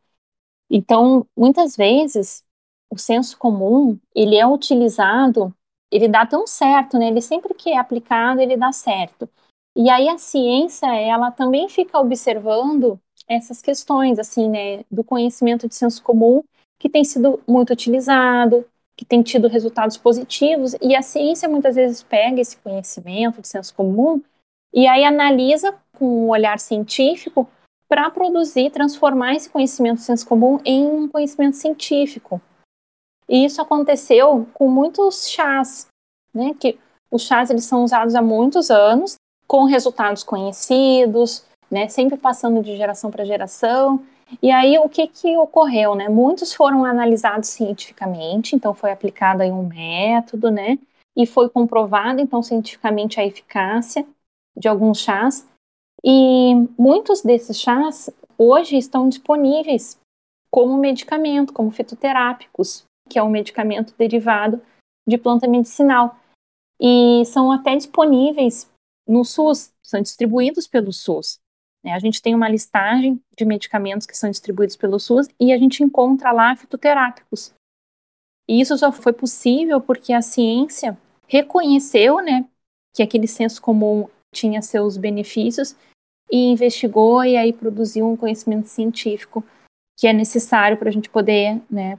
[0.70, 2.44] Então, muitas vezes
[2.90, 5.54] o senso comum, ele é utilizado,
[5.92, 7.08] ele dá tão certo, né?
[7.08, 9.30] Ele sempre que é aplicado, ele dá certo.
[9.76, 15.76] E aí a ciência, ela também fica observando essas questões assim, né, do conhecimento de
[15.76, 16.44] senso comum
[16.80, 18.66] que tem sido muito utilizado,
[18.96, 23.74] que tem tido resultados positivos, e a ciência muitas vezes pega esse conhecimento de senso
[23.74, 24.22] comum
[24.74, 27.48] e aí analisa com um olhar científico
[27.88, 32.42] para produzir, transformar esse conhecimento de senso comum em um conhecimento científico.
[33.28, 35.88] E isso aconteceu com muitos chás,
[36.34, 36.78] né, que
[37.10, 39.16] os chás eles são usados há muitos anos,
[39.48, 44.04] com resultados conhecidos, né, sempre passando de geração para geração,
[44.42, 46.10] e aí o que que ocorreu, né?
[46.10, 50.80] Muitos foram analisados cientificamente, então foi aplicado aí um método, né?
[51.16, 54.06] E foi comprovado então cientificamente a eficácia
[54.58, 55.48] de alguns chás.
[56.04, 59.98] E muitos desses chás hoje estão disponíveis
[60.52, 64.62] como medicamento, como fitoterápicos, que é um medicamento derivado
[65.08, 66.18] de planta medicinal.
[66.80, 68.70] E são até disponíveis
[69.08, 71.40] no SUS, são distribuídos pelo SUS.
[71.84, 71.94] Né?
[71.94, 75.84] A gente tem uma listagem de medicamentos que são distribuídos pelo SUS e a gente
[75.84, 77.54] encontra lá fitoterápicos.
[78.48, 80.98] E isso só foi possível porque a ciência
[81.28, 82.48] reconheceu né,
[82.94, 85.76] que aquele senso comum tinha seus benefícios
[86.32, 89.44] e investigou e aí produziu um conhecimento científico
[89.98, 91.98] que é necessário para a gente poder né,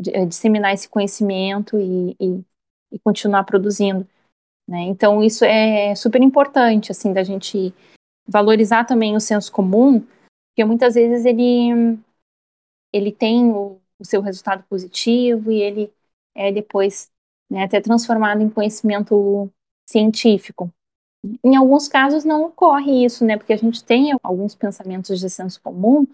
[0.00, 2.44] disseminar esse conhecimento e, e,
[2.92, 4.06] e continuar produzindo.
[4.68, 4.82] Né?
[4.82, 7.74] Então isso é super importante assim da gente
[8.26, 11.98] valorizar também o senso comum, porque muitas vezes ele
[12.92, 15.92] ele tem o, o seu resultado positivo e ele
[16.34, 17.10] é depois
[17.50, 19.50] né, até transformado em conhecimento
[19.88, 20.72] científico.
[21.44, 25.60] Em alguns casos não ocorre isso, né, porque a gente tem alguns pensamentos de senso
[25.60, 26.06] comum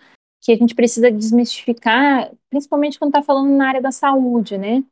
[0.47, 4.84] que a gente precisa desmistificar, principalmente quando está falando na área da saúde, né.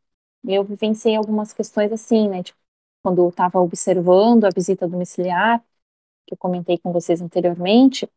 [0.45, 2.59] Eu vivenciei algumas questões assim, né, tipo,
[3.05, 5.65] quando eu estava observando a visita domiciliar,
[6.27, 8.09] que eu comentei com vocês anteriormente,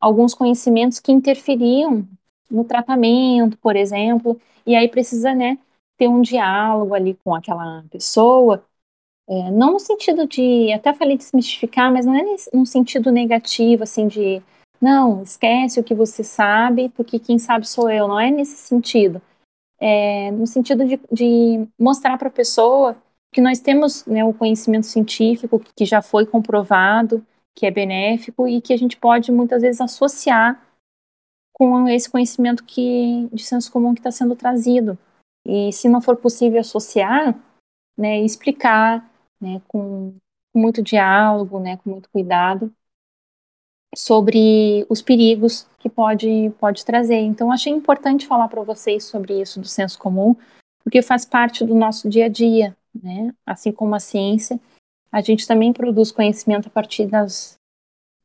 [0.00, 2.08] alguns conhecimentos que interferiam
[2.50, 5.58] no tratamento, por exemplo, e aí precisa, né,
[5.96, 8.66] ter um diálogo ali com aquela pessoa,
[9.28, 14.08] é, não no sentido de, até falei desmistificar, mas não é num sentido negativo, assim,
[14.08, 14.42] de,
[14.82, 19.22] não, esquece o que você sabe, porque quem sabe sou eu, não é nesse sentido.
[19.80, 22.96] É, no sentido de, de mostrar para a pessoa
[23.32, 27.24] que nós temos né, o conhecimento científico que já foi comprovado,
[27.54, 30.60] que é benéfico e que a gente pode muitas vezes associar
[31.52, 34.98] com esse conhecimento que de senso comum que está sendo trazido.
[35.46, 37.38] E se não for possível associar,
[37.96, 39.08] né, explicar,
[39.40, 40.12] né, com,
[40.54, 42.72] muito diálogo, né, com muito cuidado,
[43.94, 47.20] sobre os perigos que pode, pode trazer.
[47.20, 50.34] Então, achei importante falar para vocês sobre isso do senso comum,
[50.82, 53.32] porque faz parte do nosso dia a dia, né?
[53.46, 54.58] Assim como a ciência,
[55.10, 57.58] a gente também produz conhecimento a partir das,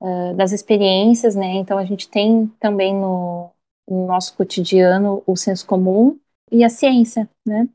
[0.01, 1.55] uh, das experiências, né?
[1.55, 3.51] Então a gente tem também no,
[3.88, 6.18] no nosso cotidiano o senso comum
[6.51, 7.68] e a ciência, né?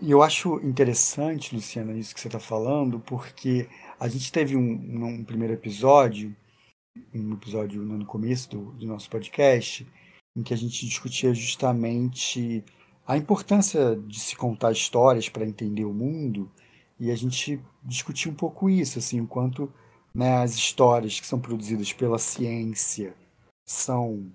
[0.00, 3.68] Eu acho interessante, Luciana, isso que você está falando, porque
[4.02, 6.34] a gente teve um, um, primeiro episódio,
[7.14, 9.86] um episódio no começo do, do nosso podcast,
[10.36, 12.64] em que a gente discutia justamente
[13.06, 16.50] a importância de se contar histórias para entender o mundo
[16.98, 19.72] e a gente discutiu um pouco isso, assim, enquanto
[20.12, 23.14] né, as histórias que são produzidas pela ciência
[23.64, 24.32] são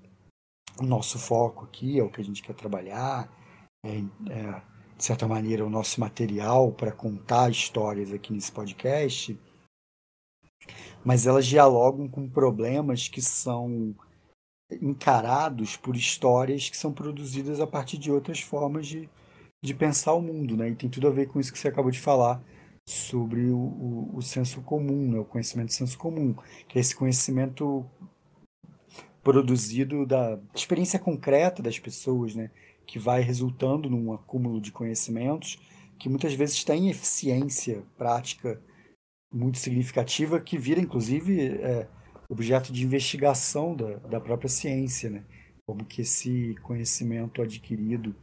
[0.80, 3.30] o nosso foco aqui, é o que a gente quer trabalhar,
[3.86, 3.97] é,
[4.30, 4.61] é
[4.97, 9.38] de certa maneira o nosso material para contar histórias aqui nesse podcast,
[11.03, 13.95] mas elas dialogam com problemas que são
[14.82, 19.09] encarados por histórias que são produzidas a partir de outras formas de,
[19.63, 20.70] de pensar o mundo, né?
[20.70, 22.41] E tem tudo a ver com isso que você acabou de falar
[22.86, 25.20] sobre o, o, o senso comum, né?
[25.20, 26.34] o conhecimento do senso comum,
[26.68, 27.86] que é esse conhecimento
[29.24, 32.49] produzido da experiência concreta das pessoas, né?
[32.86, 35.57] Que vai resultando num acúmulo de conhecimentos
[35.97, 38.61] que muitas vezes tem eficiência prática
[39.34, 41.88] muito significativa que vira, inclusive, é,
[42.30, 45.23] objeto de investigação da, da própria ciência, né?
[45.65, 48.15] Como que esse conhecimento adquirido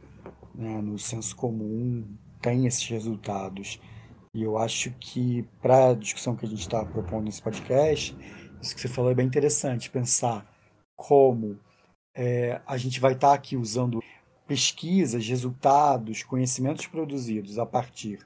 [0.53, 2.05] né, no senso comum
[2.41, 3.79] tem esses resultados.
[4.33, 8.15] E eu acho que, para a discussão que a gente está propondo nesse podcast,
[8.61, 10.45] isso que você falou é bem interessante, pensar
[10.95, 11.59] como
[12.15, 14.01] é, a gente vai estar tá aqui usando
[14.47, 18.25] pesquisas, resultados, conhecimentos produzidos a partir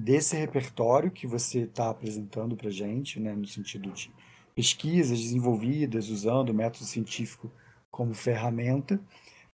[0.00, 4.10] desse repertório que você está apresentando para gente, né, no sentido de
[4.54, 7.50] pesquisas desenvolvidas usando o método científico
[7.90, 9.00] como ferramenta,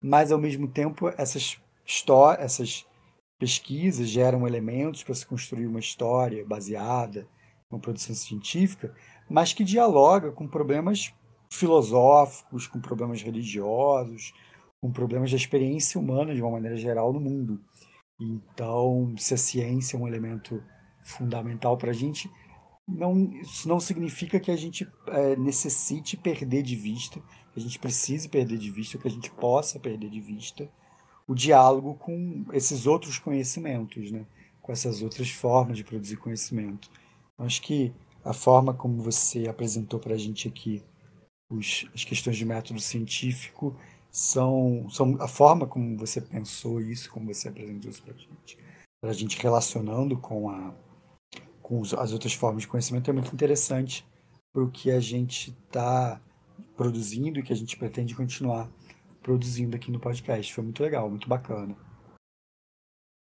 [0.02, 2.86] mas ao mesmo tempo essas histórias, essas
[3.38, 7.28] pesquisas geram elementos para se construir uma história baseada
[7.70, 8.93] uma produção científica,
[9.30, 11.14] mas que dialoga com problemas
[11.50, 14.34] filosóficos, com problemas religiosos,
[14.82, 17.60] com problemas da experiência humana de uma maneira geral no mundo.
[18.20, 20.63] Então, se a ciência é um elemento
[21.01, 22.30] fundamental para a gente,
[22.88, 27.20] não, isso não significa que a gente é, necessite perder de vista,
[27.53, 30.70] que a gente precise perder de vista, que a gente possa perder de vista
[31.28, 34.26] o diálogo com esses outros conhecimentos, né?
[34.61, 36.89] com essas outras formas de produzir conhecimento.
[37.38, 37.93] Acho que
[38.24, 40.84] a forma como você apresentou para a gente aqui
[41.49, 43.76] os, as questões de método científico
[44.16, 48.57] são, são a forma como você pensou isso, como você apresentou isso para a gente,
[49.01, 50.74] para a gente relacionando com a,
[51.61, 54.07] com as outras formas de conhecimento é muito interessante
[54.53, 56.22] para o que a gente está
[56.78, 58.70] produzindo e que a gente pretende continuar
[59.22, 60.53] produzindo aqui no podcast.
[60.53, 61.76] Foi muito legal, muito bacana.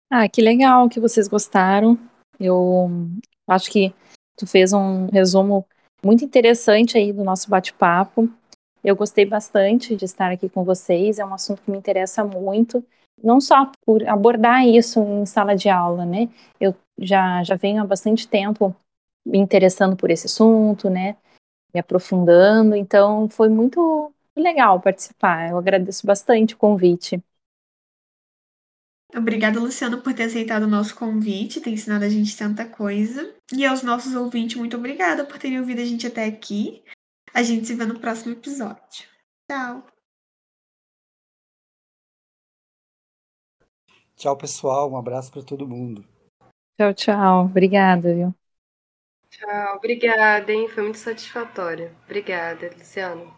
[0.10, 1.98] Ah, que legal que vocês gostaram.
[2.38, 2.92] Eu
[3.48, 3.94] acho que
[4.36, 5.66] tu fez um resumo
[6.04, 8.30] muito interessante aí do nosso bate-papo.
[8.84, 12.84] Eu gostei bastante de estar aqui com vocês, é um assunto que me interessa muito,
[13.24, 16.30] não só por abordar isso em sala de aula, né?
[16.60, 18.76] Eu já, já venho há bastante tempo
[19.26, 21.16] me interessando por esse assunto, né?
[21.74, 25.52] Me aprofundando, então foi muito legal participar.
[25.52, 27.22] Eu agradeço bastante o convite.
[29.14, 33.36] Obrigada, Luciano, por ter aceitado o nosso convite, ter ensinado a gente tanta coisa.
[33.54, 36.82] E aos nossos ouvintes, muito obrigada por terem ouvido a gente até aqui.
[37.34, 39.06] A gente se vê no próximo episódio.
[39.50, 39.86] Tchau.
[44.16, 44.92] Tchau, pessoal.
[44.92, 46.06] Um abraço para todo mundo.
[46.78, 47.46] Tchau, tchau.
[47.46, 48.36] Obrigada, viu?
[49.30, 50.68] Tchau, obrigada, hein?
[50.70, 51.96] Foi muito satisfatório.
[52.06, 53.34] Obrigada, Luciano.